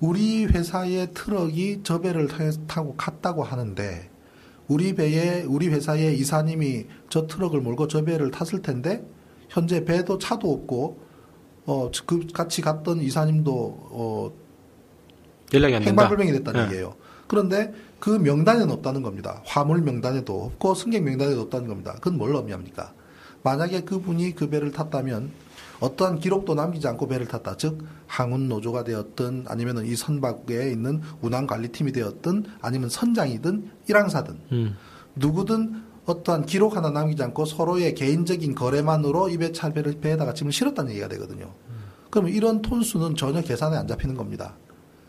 [0.00, 4.10] 우리 회사의 트럭이 저 배를 타- 타고 갔다고 하는데
[4.68, 9.02] 우리 배에 우리 회사의 이사님이 저 트럭을 몰고 저 배를 탔을 텐데
[9.52, 11.00] 현재 배도 차도 없고
[11.66, 13.52] 어 그 같이 갔던 이사님도
[13.90, 14.32] 어
[15.54, 15.82] 연락이 안.
[15.82, 16.66] 행방불명이 됐다는 네.
[16.66, 16.94] 얘기예요.
[17.28, 19.42] 그런데 그 명단에는 없다는 겁니다.
[19.44, 21.94] 화물 명단에도 없고 승객 명단에도 없다는 겁니다.
[22.00, 22.92] 그건 뭘 의미합니까?
[23.44, 25.30] 만약에 그분이 그 배를 탔다면
[25.80, 27.56] 어떠한 기록도 남기지 않고 배를 탔다.
[27.56, 34.76] 즉 항운 노조가 되었든 아니면 이 선박에 있는 운항 관리팀이 되었든 아니면 선장이든 일항사든 음.
[35.16, 41.08] 누구든 어떠한 기록 하나 남기지 않고 서로의 개인적인 거래만으로 이배 차배를 배에다가 짐을 실었다는 얘기가
[41.08, 41.52] 되거든요.
[42.10, 44.54] 그러면 이런 톤수는 전혀 계산에 안 잡히는 겁니다.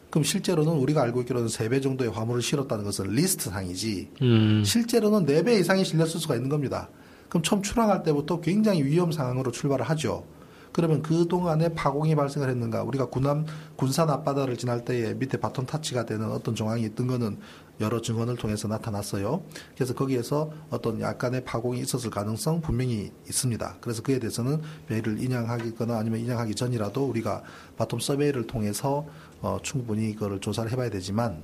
[0.10, 4.64] 그럼 실제로는 우리가 알고 있기로는 세 배 정도의 화물을 실었다는 것은 리스트 상이지 음.
[4.64, 6.90] 실제로는 네 배 이상이 실렸을 수가 있는 겁니다.
[7.30, 10.24] 그럼 처음 출항할 때부터 굉장히 위험 상황으로 출발을 하죠.
[10.72, 12.84] 그러면 그 동안에 파공이 발생을 했는가?
[12.84, 17.38] 우리가 군함 군산 앞바다를 지날 때에 밑에 bottom touch가 되는 어떤 정황이 있던 거는
[17.80, 19.44] 여러 증언을 통해서 나타났어요.
[19.76, 23.78] 그래서 거기에서 어떤 약간의 파공이 있었을 가능성 분명히 있습니다.
[23.82, 27.44] 그래서 그에 대해서는 배를 인양하거나 아니면 인양하기 전이라도 우리가
[27.78, 29.06] bottom survey를 통해서
[29.42, 31.44] 어, 충분히 이거를 조사를 해봐야 되지만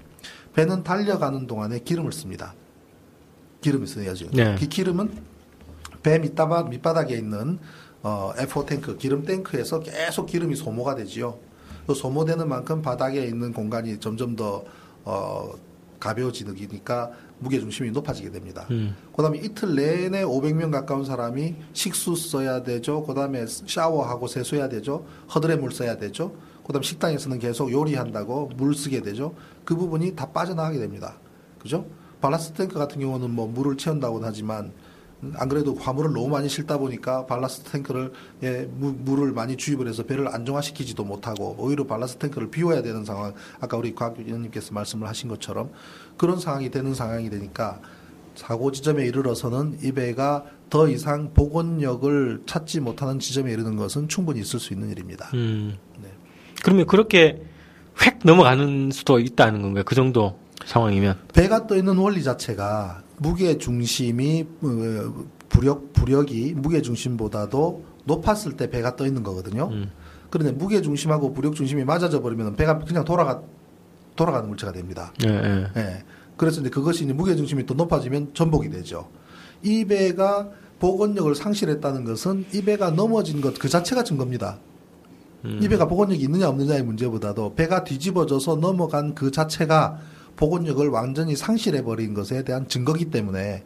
[0.53, 2.53] 배는 달려가는 동안에 기름을 씁니다.
[3.61, 4.29] 기름이 써야죠.
[4.31, 4.55] 네.
[4.57, 5.11] 그 기름은
[6.01, 7.59] 배 밑바닥, 밑바닥에 있는
[8.01, 11.37] 어, FO 탱크, 기름 탱크에서 계속 기름이 소모가 되지요.
[11.85, 14.63] 그 소모되는 만큼 바닥에 있는 공간이 점점 더
[15.03, 15.51] 어,
[15.99, 18.65] 가벼워지니까 무게 중심이 높아지게 됩니다.
[18.71, 18.95] 음.
[19.15, 23.03] 그다음에 이틀 내내 500명 가까운 사람이 식수 써야 되죠.
[23.03, 25.05] 그다음에 샤워하고 세수해야 되죠.
[25.33, 26.33] 허드레 물 써야 되죠.
[26.65, 29.33] 그다음 식당에서는 계속 요리한다고 물 쓰게 되죠.
[29.65, 31.15] 그 부분이 다 빠져나가게 됩니다.
[31.57, 31.85] 그죠?
[32.21, 34.71] 발라스트 탱크 같은 경우는 뭐 물을 채운다고는 하지만
[35.35, 38.13] 안 그래도 화물을 너무 많이 실다 보니까 발라스트 탱크를
[38.43, 43.33] 예, 무- 물을 많이 주입을 해서 배를 안정화시키지도 못하고 오히려 발라스트 탱크를 비워야 되는 상황
[43.59, 45.71] 아까 우리 곽 위원님께서 말씀을 하신 것처럼
[46.17, 47.81] 그런 상황이 되는 상황이 되니까
[48.35, 54.59] 사고 지점에 이르러서는 이 배가 더 이상 복원력을 찾지 못하는 지점에 이르는 것은 충분히 있을
[54.59, 55.29] 수 있는 일입니다.
[55.33, 55.75] 음.
[56.01, 56.09] 네.
[56.63, 57.41] 그러면 그렇게
[58.05, 59.83] 획 넘어가는 수도 있다는 건가요?
[59.85, 61.19] 그 정도 상황이면.
[61.33, 68.95] 배가 떠 있는 원리 자체가 무게 중심이 어, 부력 부력이 무게 중심보다도 높았을 때 배가
[68.95, 69.69] 떠 있는 거거든요.
[69.71, 69.91] 음.
[70.29, 73.41] 그런데 무게 중심하고 부력 중심이 맞아져 버리면 배가 그냥 돌아가
[74.15, 75.13] 돌아가는 물체가 됩니다.
[75.25, 75.67] 예, 예.
[75.77, 76.03] 예.
[76.37, 79.09] 그래서 이제 그것이 이제 무게 중심이 더 높아지면 전복이 되죠.
[79.63, 80.49] 이 배가
[80.79, 84.57] 복원력을 상실했다는 것은 이 배가 넘어진 것 그 자체가 증거입니다.
[85.45, 85.59] 음.
[85.61, 89.99] 이 배가 복원력이 있느냐 없느냐의 문제보다도 배가 뒤집어져서 넘어간 그 자체가
[90.39, 93.63] 복원력을 완전히 상실해 버린 것에 대한 증거기 때문에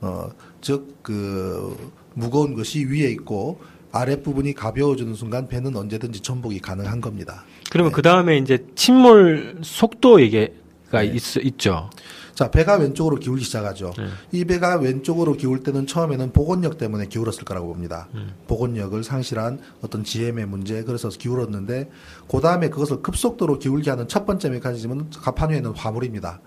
[0.00, 0.28] 어
[0.60, 1.76] 즉 그
[2.14, 3.60] 무거운 것이 위에 있고
[3.92, 7.44] 아랫부분이 가벼워지는 순간 배는 언제든지 전복이 가능한 겁니다.
[7.70, 11.06] 그러면 그 다음에 이제 침몰 속도 얘기가 네.
[11.06, 11.88] 있, 있죠.
[12.36, 13.94] 자, 배가 왼쪽으로 기울기 시작하죠.
[13.96, 14.08] 네.
[14.30, 18.08] 이 배가 왼쪽으로 기울 때는 처음에는 복원력 때문에 기울었을 거라고 봅니다.
[18.14, 18.34] 음.
[18.46, 21.88] 복원력을 상실한 어떤 GM의 문제, 그래서 기울었는데,
[22.28, 26.40] 그 다음에 그것을 급속도로 기울게 하는 첫 번째 메커니즘은 가판 위에 있는 화물입니다.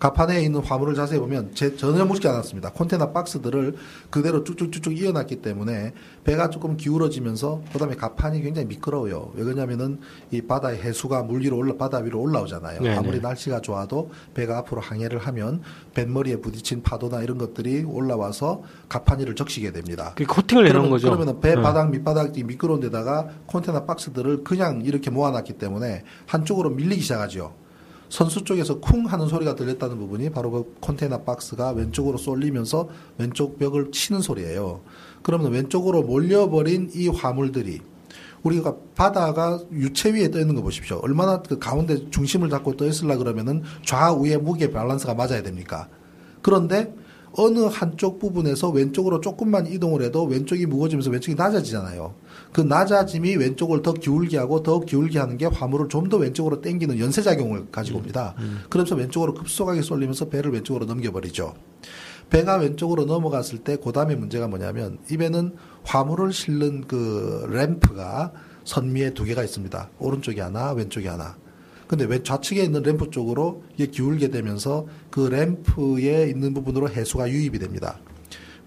[0.00, 2.70] 가판에 있는 화물을 자세히 보면 제, 전혀 묻지 않았습니다.
[2.70, 3.76] 컨테이너 박스들을
[4.08, 5.92] 그대로 쭉쭉쭉쭉 이어놨기 때문에
[6.24, 9.32] 배가 조금 기울어지면서 그다음에 가판이 굉장히 미끄러워요.
[9.34, 12.80] 왜 그러냐면은 이 바다의 해수가 물 위로 올라 바다 위로 올라오잖아요.
[12.80, 12.96] 네네.
[12.96, 15.60] 아무리 날씨가 좋아도 배가 앞으로 항해를 하면
[15.92, 20.14] 뱃머리에 부딪힌 파도나 이런 것들이 올라와서 가판 위를 적시게 됩니다.
[20.16, 21.10] 그 코팅을 그러면, 거죠.
[21.10, 21.60] 그러면 배 네.
[21.60, 27.52] 바닥 밑바닥이 미끄러운 데다가 컨테이너 박스들을 그냥 이렇게 모아놨기 때문에 한쪽으로 밀리기 시작하죠.
[28.10, 33.92] 선수 쪽에서 쿵 하는 소리가 들렸다는 부분이 바로 그 컨테이너 박스가 왼쪽으로 쏠리면서 왼쪽 벽을
[33.92, 34.80] 치는 소리예요.
[35.22, 37.80] 그러면 왼쪽으로 몰려버린 이 화물들이
[38.42, 40.98] 우리가 바다가 유체 위에 떠 있는 거 보십시오.
[41.02, 45.88] 얼마나 그 가운데 중심을 잡고 떠 있으려 그러면은 좌우의 무게 밸런스가 맞아야 됩니까?
[46.42, 46.92] 그런데
[47.32, 52.14] 어느 한쪽 부분에서 왼쪽으로 조금만 이동을 해도 왼쪽이 무거워지면서 왼쪽이 낮아지잖아요.
[52.52, 56.98] 그 낮아짐이 왼쪽을 더 기울게 하고 더 기울게 하는 게 화물을 좀 더 왼쪽으로 당기는
[56.98, 58.34] 연쇄작용을 가지고 옵니다.
[58.68, 61.54] 그러면서 왼쪽으로 급속하게 쏠리면서 배를 왼쪽으로 넘겨버리죠.
[62.30, 65.54] 배가 왼쪽으로 넘어갔을 때 그 다음에 문제가 뭐냐면 이 배는
[65.84, 68.32] 화물을 실는 그 램프가
[68.64, 69.90] 선미에 두 개가 있습니다.
[69.98, 71.36] 오른쪽에 하나, 왼쪽에 하나.
[71.90, 77.58] 근데 왜 좌측에 있는 램프 쪽으로 이게 기울게 되면서 그 램프에 있는 부분으로 해수가 유입이
[77.58, 77.98] 됩니다.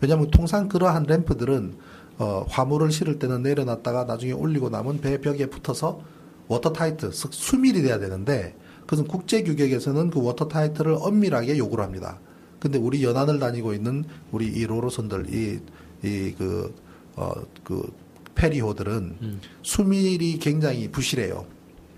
[0.01, 1.73] 왜냐하면 통상 그러한 램프들은
[2.17, 6.01] 어, 화물을 실을 때는 내려놨다가 나중에 올리고 나면 배 벽에 붙어서
[6.49, 12.19] 워터타이트, 즉 수밀이 돼야 되는데 그것은 국제 규격에서는 그 워터타이트를 엄밀하게 요구를 합니다.
[12.59, 14.03] 근데 우리 연안을 다니고 있는
[14.33, 15.61] 우리 이 로로선들 이
[16.03, 16.75] 이그
[17.15, 17.89] 어그
[18.35, 21.52] 페리호들은 수밀이 굉장히 부실해요.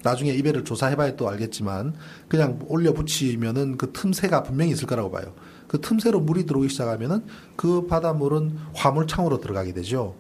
[0.06, 1.96] 나중에 이 배를 조사해봐야 또 알겠지만
[2.28, 5.34] 그냥 올려 붙이면은 그 틈새가 분명히 있을 거라고 봐요.
[5.68, 7.26] 그 틈새로 물이 들어오기 시작하면은
[7.56, 10.14] 그 바닷물은 화물창으로 들어가게 되죠.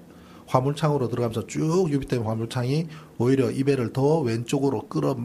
[0.47, 2.87] 화물창으로 들어가면서 쭉 유입된 화물창이
[3.19, 5.15] 오히려 이 배를 더 왼쪽으로 끌어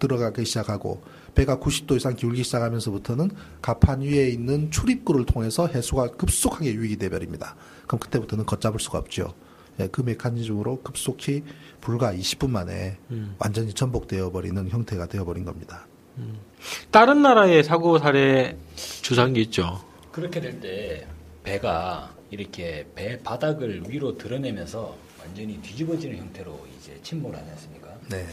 [0.00, 1.02] 들어가기 시작하고
[1.36, 3.30] 배가 90도 이상 기울기 시작하면서부터는
[3.62, 7.54] 가판 위에 있는 출입구를 통해서 해수가 급속하게 유입이 돼버립니다.
[7.86, 9.34] 그럼 그때부터는 걷잡을 수가 없죠.
[9.80, 11.44] 예, 그 메커니즘으로 급속히
[11.80, 12.96] 불과 20분 만에
[13.38, 15.86] 완전히 전복되어 버리는 형태가 되어 버린 겁니다.
[16.90, 18.56] 다른 나라의 사고 사례
[19.34, 19.82] 게 있죠.
[20.12, 21.06] 그렇게 될 때
[21.42, 27.88] 배가 이렇게 배 바닥을 위로 드러내면서 완전히 뒤집어지는 형태로 이제 침몰 하지 않습니까?
[28.10, 28.26] 네.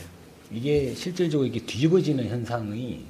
[0.52, 3.06] 이게 실질적으로 이게 뒤집어지는 현상이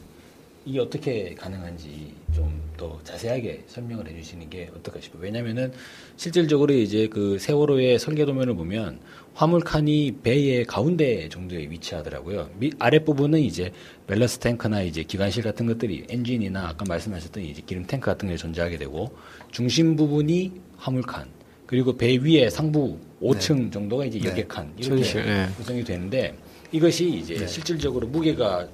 [0.65, 5.23] 이게 어떻게 가능한지 좀 더 자세하게 설명을 해주시는 게 어떨까 싶어요.
[5.23, 5.73] 왜냐면은
[6.15, 8.99] 실질적으로 이제 그 세월호의 설계 도면을 보면
[9.37, 12.49] 화물 칸이 배의 가운데 정도에 위치하더라고요.
[12.57, 13.71] 밑 아랫 부분은 이제
[14.07, 18.79] 밸러스 탱크나 이제 기관실 같은 것들이 엔진이나 아까 말씀하셨던 이제 기름 탱크 같은 게 존재하게
[18.79, 19.15] 되고
[19.51, 21.27] 중심 부분이 화물 칸
[21.67, 24.29] 그리고 배 위에 상부 5층 정도가 이제 네.
[24.29, 25.47] 여객칸 이렇게 선실, 네.
[25.55, 26.35] 구성이 되는데
[26.71, 28.67] 이것이 이제 실질적으로 무게가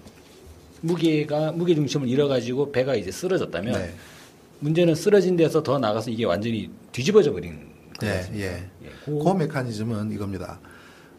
[0.80, 3.94] 무게가 무게 중심을 잃어가지고 배가 이제 쓰러졌다면 네.
[4.60, 7.73] 문제는 쓰러진 데서 더 나가서 이게 완전히 뒤집어져 버린
[8.04, 8.36] 예, 거예요.
[8.36, 8.70] 예.
[8.84, 10.60] 예, 그 메커니즘은 이겁니다.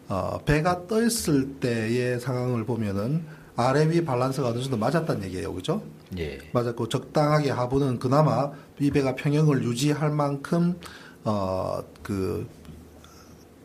[0.09, 3.24] 어, 배가 떠 있을 때의 상황을 보면은
[3.57, 5.55] 아래 위 밸런스가 어느 정도 맞았다는 얘기예요.
[5.55, 5.82] 그죠?
[6.18, 6.39] 예.
[6.53, 10.78] 맞았고 적당하게 하부는 그나마 이 배가 평형을 유지할 만큼
[11.24, 12.47] 어 그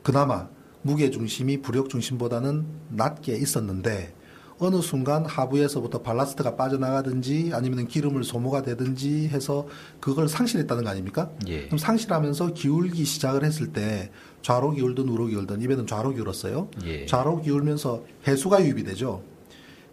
[0.01, 0.47] 그나마
[0.81, 4.13] 무게 중심이 부력 중심보다는 낮게 있었는데
[4.59, 9.67] 어느 순간 하부에서부터 발라스트가 빠져나가든지 아니면 기름을 소모가 되든지 해서
[10.01, 11.31] 그걸 상실했다는 거 아닙니까?
[11.47, 11.65] 예.
[11.65, 16.69] 그럼 상실하면서 기울기 시작을 했을 때 좌로 기울든 우로 기울든 이 배는 좌로 기울었어요.
[16.83, 17.05] 예.
[17.05, 19.23] 좌로 기울면서 해수가 유입이 되죠.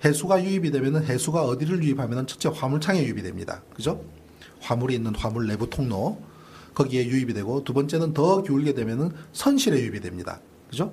[0.05, 3.63] 해수가 유입이 되면은 해수가 어디를 유입하면은 첫째 화물창에 유입이 됩니다.
[3.73, 4.05] 그죠?
[4.61, 6.21] 화물이 있는 화물 내부 통로
[6.75, 10.41] 거기에 유입이 되고 두 번째는 더 기울게 되면은 선실에 유입이 됩니다.
[10.69, 10.93] 그죠?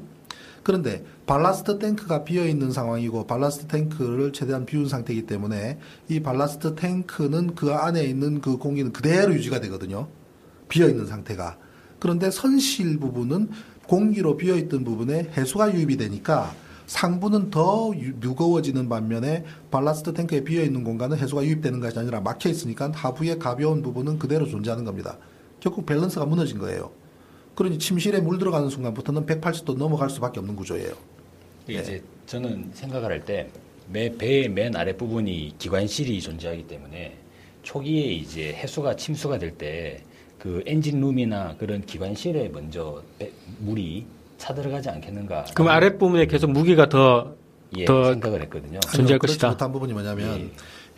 [0.63, 5.77] 그런데 발라스트 탱크가 비어 있는 상황이고 발라스트 탱크를 최대한 비운 상태이기 때문에
[6.09, 10.07] 이 발라스트 탱크는 그 안에 있는 그 공기는 그대로 유지가 되거든요.
[10.69, 11.57] 비어 있는 상태가.
[11.99, 13.49] 그런데 선실 부분은
[13.87, 16.53] 공기로 비어 있던 부분에 해수가 유입이 되니까
[16.87, 22.49] 상부는 더 유- 무거워지는 반면에 발라스트 탱크에 비어 있는 공간은 해수가 유입되는 것이 아니라 막혀
[22.49, 25.17] 있으니까 하부의 가벼운 부분은 그대로 존재하는 겁니다.
[25.59, 26.91] 결국 밸런스가 무너진 거예요.
[27.55, 30.93] 그러니 침실에 물 들어가는 순간부터는 180도 넘어갈 수밖에 없는 구조예요.
[31.67, 33.47] 이게 이제 저는 생각을 할 때
[33.89, 37.17] 매 배의 맨 아랫 부분이 기관실이 존재하기 때문에
[37.63, 40.01] 초기에 이제 해수가 침수가 될 때
[40.39, 44.05] 그 엔진 룸이나 그런 기관실에 먼저 배- 물이
[44.37, 45.45] 차 들어가지 않겠는가?
[45.53, 47.33] 그럼 아랫 부분에 계속 무게가 더,
[47.77, 48.79] 예, 더 생각을 했거든요.
[48.93, 49.49] 존재할 것이다.
[49.51, 50.51] 못한 부분이 뭐냐면 예.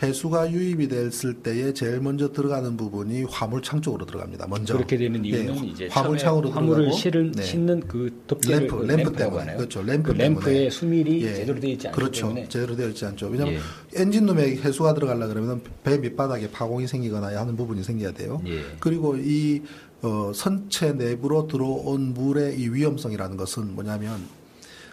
[0.03, 4.47] 해수가 유입이 됐을 때에 제일 먼저 들어가는 부분이 화물창 쪽으로 들어갑니다.
[4.47, 7.43] 먼저 그렇게 되는 이유는 예, 이제 화물창으로 화물을 실은, 네.
[7.43, 9.39] 싣는 그 덮개를 램프, 그 램프 때문에.
[9.39, 9.57] 하나요?
[9.57, 10.69] 그렇죠, 램프 그 램프의 때문에.
[10.69, 12.27] 수밀이 예, 제대로 되어 있지 않기 그렇죠.
[12.27, 13.27] 때문에 제대로 되어 있지 않죠.
[13.27, 14.01] 왜냐하면 예.
[14.01, 18.41] 엔진룸에 해수가 들어가려 그러면 배 밑바닥에 파공이 생기거나 하는 부분이 생겨야 돼요.
[18.47, 18.63] 예.
[18.81, 19.61] 그리고 이
[20.01, 24.19] 어, 선체 내부로 들어온 물의 이 위험성이라는 것은 뭐냐면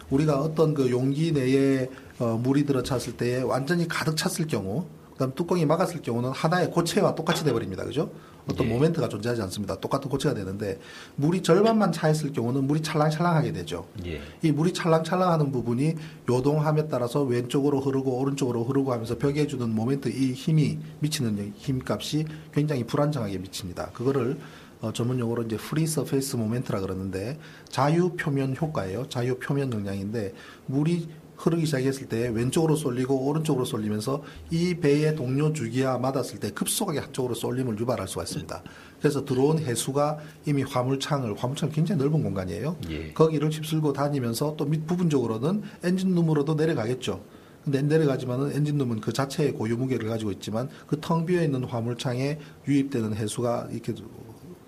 [0.09, 1.89] 우리가 어떤 그 용기 내에
[2.19, 7.15] 어, 물이 들어 찼을 때에 완전히 가득 찼을 경우, 그다음 뚜껑이 막았을 경우는 하나의 고체와
[7.15, 7.83] 똑같이 돼버립니다.
[7.83, 8.11] 그죠?
[8.49, 8.73] 어떤 예.
[8.73, 9.79] 모멘트가 존재하지 않습니다.
[9.79, 10.79] 똑같은 고체가 되는데
[11.15, 13.87] 물이 절반만 차 있을 경우는 물이 찰랑찰랑하게 되죠.
[14.05, 14.21] 예.
[14.41, 15.95] 이 물이 찰랑찰랑하는 부분이
[16.29, 22.83] 요동함에 따라서 왼쪽으로 흐르고 오른쪽으로 흐르고 하면서 벽에 주는 모멘트 이 힘이 미치는 힘값이 굉장히
[22.83, 23.91] 불안정하게 미칩니다.
[23.93, 24.37] 그거를
[24.81, 27.39] 어, 전문 용어로 이제 free surface moment라 그러는데
[27.69, 29.07] 자유 표면 효과예요.
[29.07, 30.33] 자유 표면 능량인데
[30.65, 31.07] 물이
[31.43, 37.35] 흐르기 시작했을 때 왼쪽으로 쏠리고 오른쪽으로 쏠리면서 이 배의 동요 주기와 맞았을 때 급속하게 한쪽으로
[37.35, 38.63] 쏠림을 유발할 수가 있습니다.
[38.99, 42.77] 그래서 들어온 해수가 이미 화물창을 화물창 굉장히 넓은 공간이에요.
[42.89, 43.11] 예.
[43.11, 47.21] 거기를 휩쓸고 다니면서 또 밑 부분적으로는 엔진룸으로도 내려가겠죠.
[47.65, 53.15] 근데 내려가지만은 엔진룸은 그 자체의 고유 무게를 가지고 있지만 그 텅 비어 있는 화물창에 유입되는
[53.15, 53.93] 해수가 이렇게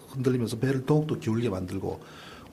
[0.10, 2.02] 흔들리면서 배를 더욱더 기울게 만들고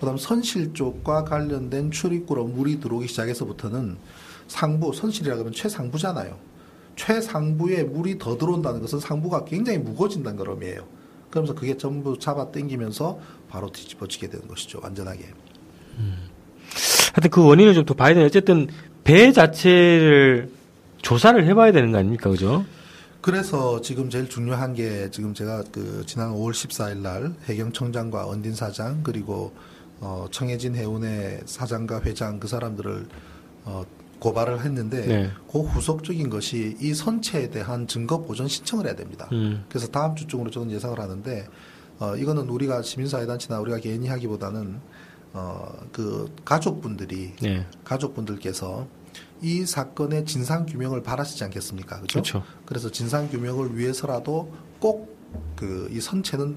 [0.03, 3.97] 그다음 선실 쪽과 관련된 출입구로 물이 들어오기 시작해서부터는
[4.49, 6.37] 상부 선실이라 그러면 최상부잖아요.
[6.97, 10.89] 최상부에 물이 더 들어온다는 것은 상부가 굉장히 무거워진다는 걸 의미해요.
[11.31, 14.81] 그러면서 그게 전부 잡아 당기면서 바로 뒤집어지게 되는 것이죠.
[14.83, 15.25] 완전하게.
[17.15, 18.67] 하여튼 그 원인을 좀 더 봐야 되는 어쨌든
[19.05, 20.51] 배 자체를
[21.03, 22.65] 조사를 해봐야 되는 거 아닙니까, 그죠?
[23.21, 29.05] 그래서 지금 제일 중요한 게 지금 제가 그 지난 5월 14일 날 해경청장과 언딘 사장
[29.05, 29.53] 그리고
[30.03, 33.07] 어 청해진 해운의 사장과 회장 그 사람들을
[33.65, 33.85] 어
[34.19, 35.31] 고발을 했는데 네.
[35.51, 39.29] 그 후속적인 것이 이 선체에 대한 증거 보전 신청을 해야 됩니다.
[39.33, 39.65] 음.
[39.69, 41.47] 그래서 다음 주중으로 저는 예상을 하는데
[41.99, 44.81] 어 이거는 우리가 시민사회단체나 우리가 개인이 하기보다는
[45.35, 47.67] 어 그 가족분들이 네.
[47.85, 48.87] 가족분들께서
[49.41, 51.97] 이 사건의 진상 규명을 바라시지 않겠습니까?
[51.97, 52.13] 그렇죠?
[52.23, 52.43] 그렇죠.
[52.67, 55.13] 그래서 진상 규명을 위해서라도 꼭
[55.57, 56.57] 그 이 선체는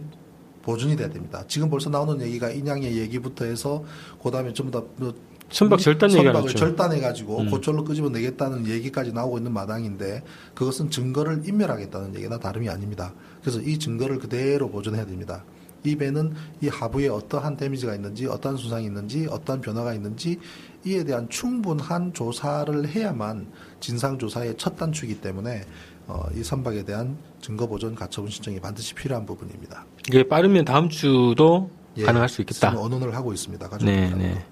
[0.66, 1.44] 보존이 돼야 됩니다.
[1.48, 3.84] 지금 벌써 나오는 얘기가 인양의 얘기부터 해서
[4.22, 5.14] 그다음에 전부 다 뭐
[5.50, 6.58] 선박 절단 얘기가 선박을 나왔죠.
[6.58, 7.50] 절단해 가지고 음.
[7.52, 13.14] 고철로 끄집어 내겠다는 얘기까지 나오고 있는 마당인데 그것은 증거를 인멸하겠다는 얘기나 다름이 아닙니다.
[13.42, 15.44] 그래서 이 증거를 그대로 보존해야 됩니다.
[15.84, 20.40] 이 배는 이 하부에 어떠한 데미지가 있는지, 어떠한 손상이 있는지, 어떠한 변화가 있는지
[20.84, 23.48] 이에 대한 충분한 조사를 해야만
[23.80, 25.95] 진상 조사의 첫 단추이기 때문에 어,
[26.36, 29.86] 이 선박에 대한 증거 보존 가처분 신청이 반드시 필요한 부분입니다.
[30.08, 32.70] 이게 빠르면 다음 주도 예, 가능할 수 있겠다.
[32.70, 33.78] 지금 언론을 하고 있습니다.
[33.80, 34.14] 네.
[34.16, 34.46] 네.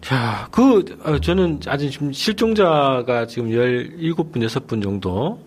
[0.00, 5.40] 자, 그, 어, 저는 아직 지금 실종자가 지금 17분, 6분 정도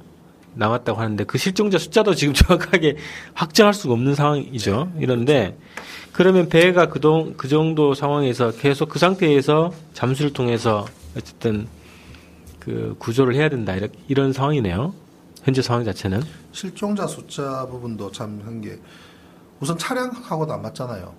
[0.55, 2.97] 남았다고 하는데 그 실종자 숫자도 지금 정확하게
[3.34, 4.91] 확정할 수가 없는 상황이죠.
[4.99, 5.57] 이런데
[6.11, 11.67] 그러면 배가 그동, 그 정도 상황에서 계속 그 상태에서 잠수를 통해서 어쨌든
[12.60, 13.76] 그 구조를 해야 된다.
[13.76, 14.93] 이런, 이런 상황이네요.
[15.43, 16.22] 현재 상황 자체는.
[16.51, 18.80] 실종자 숫자 부분도 참 한 게
[19.62, 21.14] 우선 차량하고도 안 맞잖아요.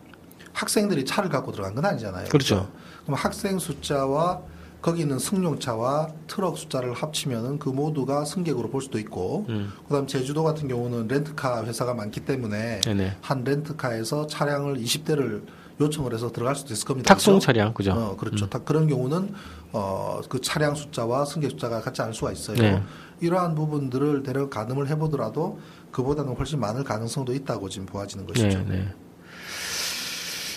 [0.53, 2.29] 학생들이 차를 갖고 들어간 건 아니잖아요.
[2.29, 2.71] 그렇죠.
[3.05, 4.41] 그럼 학생 숫자와
[4.83, 9.71] 거기 있는 승용차와 트럭 숫자를 합치면은 그 모두가 승객으로 볼 수도 있고, 음.
[9.87, 13.17] 그다음 제주도 같은 경우는 렌트카 회사가 많기 때문에 네네.
[13.21, 15.43] 한 렌트카에서 차량을 20대를
[15.81, 17.15] 요청을 해서 들어갈 수도 있을 겁니다.
[17.15, 17.47] 탁송 그죠?
[17.47, 17.93] 차량, 그죠?
[17.93, 17.97] 음.
[17.99, 18.49] 어, 그렇죠.
[18.49, 19.35] 다 그런 경우는
[19.73, 22.59] 어, 그 차량 숫자와 승객 숫자가 같지 않을 수가 있어요.
[22.59, 22.83] 네.
[23.21, 25.59] 이러한 부분들을 대략 가늠을 해보더라도
[25.91, 28.49] 그보다는 훨씬 많을 가능성도 있다고 지금 보아지는 것이죠.
[28.49, 28.89] 네, 네.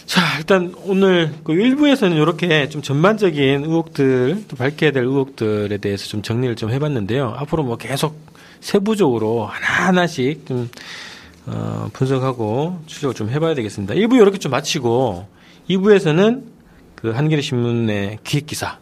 [0.05, 6.21] 자, 일단 오늘 그 1부에서는 이렇게 좀 전반적인 의혹들, 또 밝혀야 될 의혹들에 대해서 좀
[6.21, 7.33] 정리를 좀 해봤는데요.
[7.37, 8.15] 앞으로 뭐 계속
[8.59, 10.69] 세부적으로 하나하나씩 좀,
[11.45, 13.95] 어, 분석하고 추적을 좀 해봐야 되겠습니다.
[13.95, 15.27] 1부 이렇게 좀 마치고
[15.69, 16.43] 2부에서는
[16.95, 18.79] 그 한겨레 신문의 기획 기사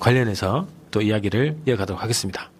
[0.00, 2.50] 관련해서 또 이야기를 이어가도록 하겠습니다.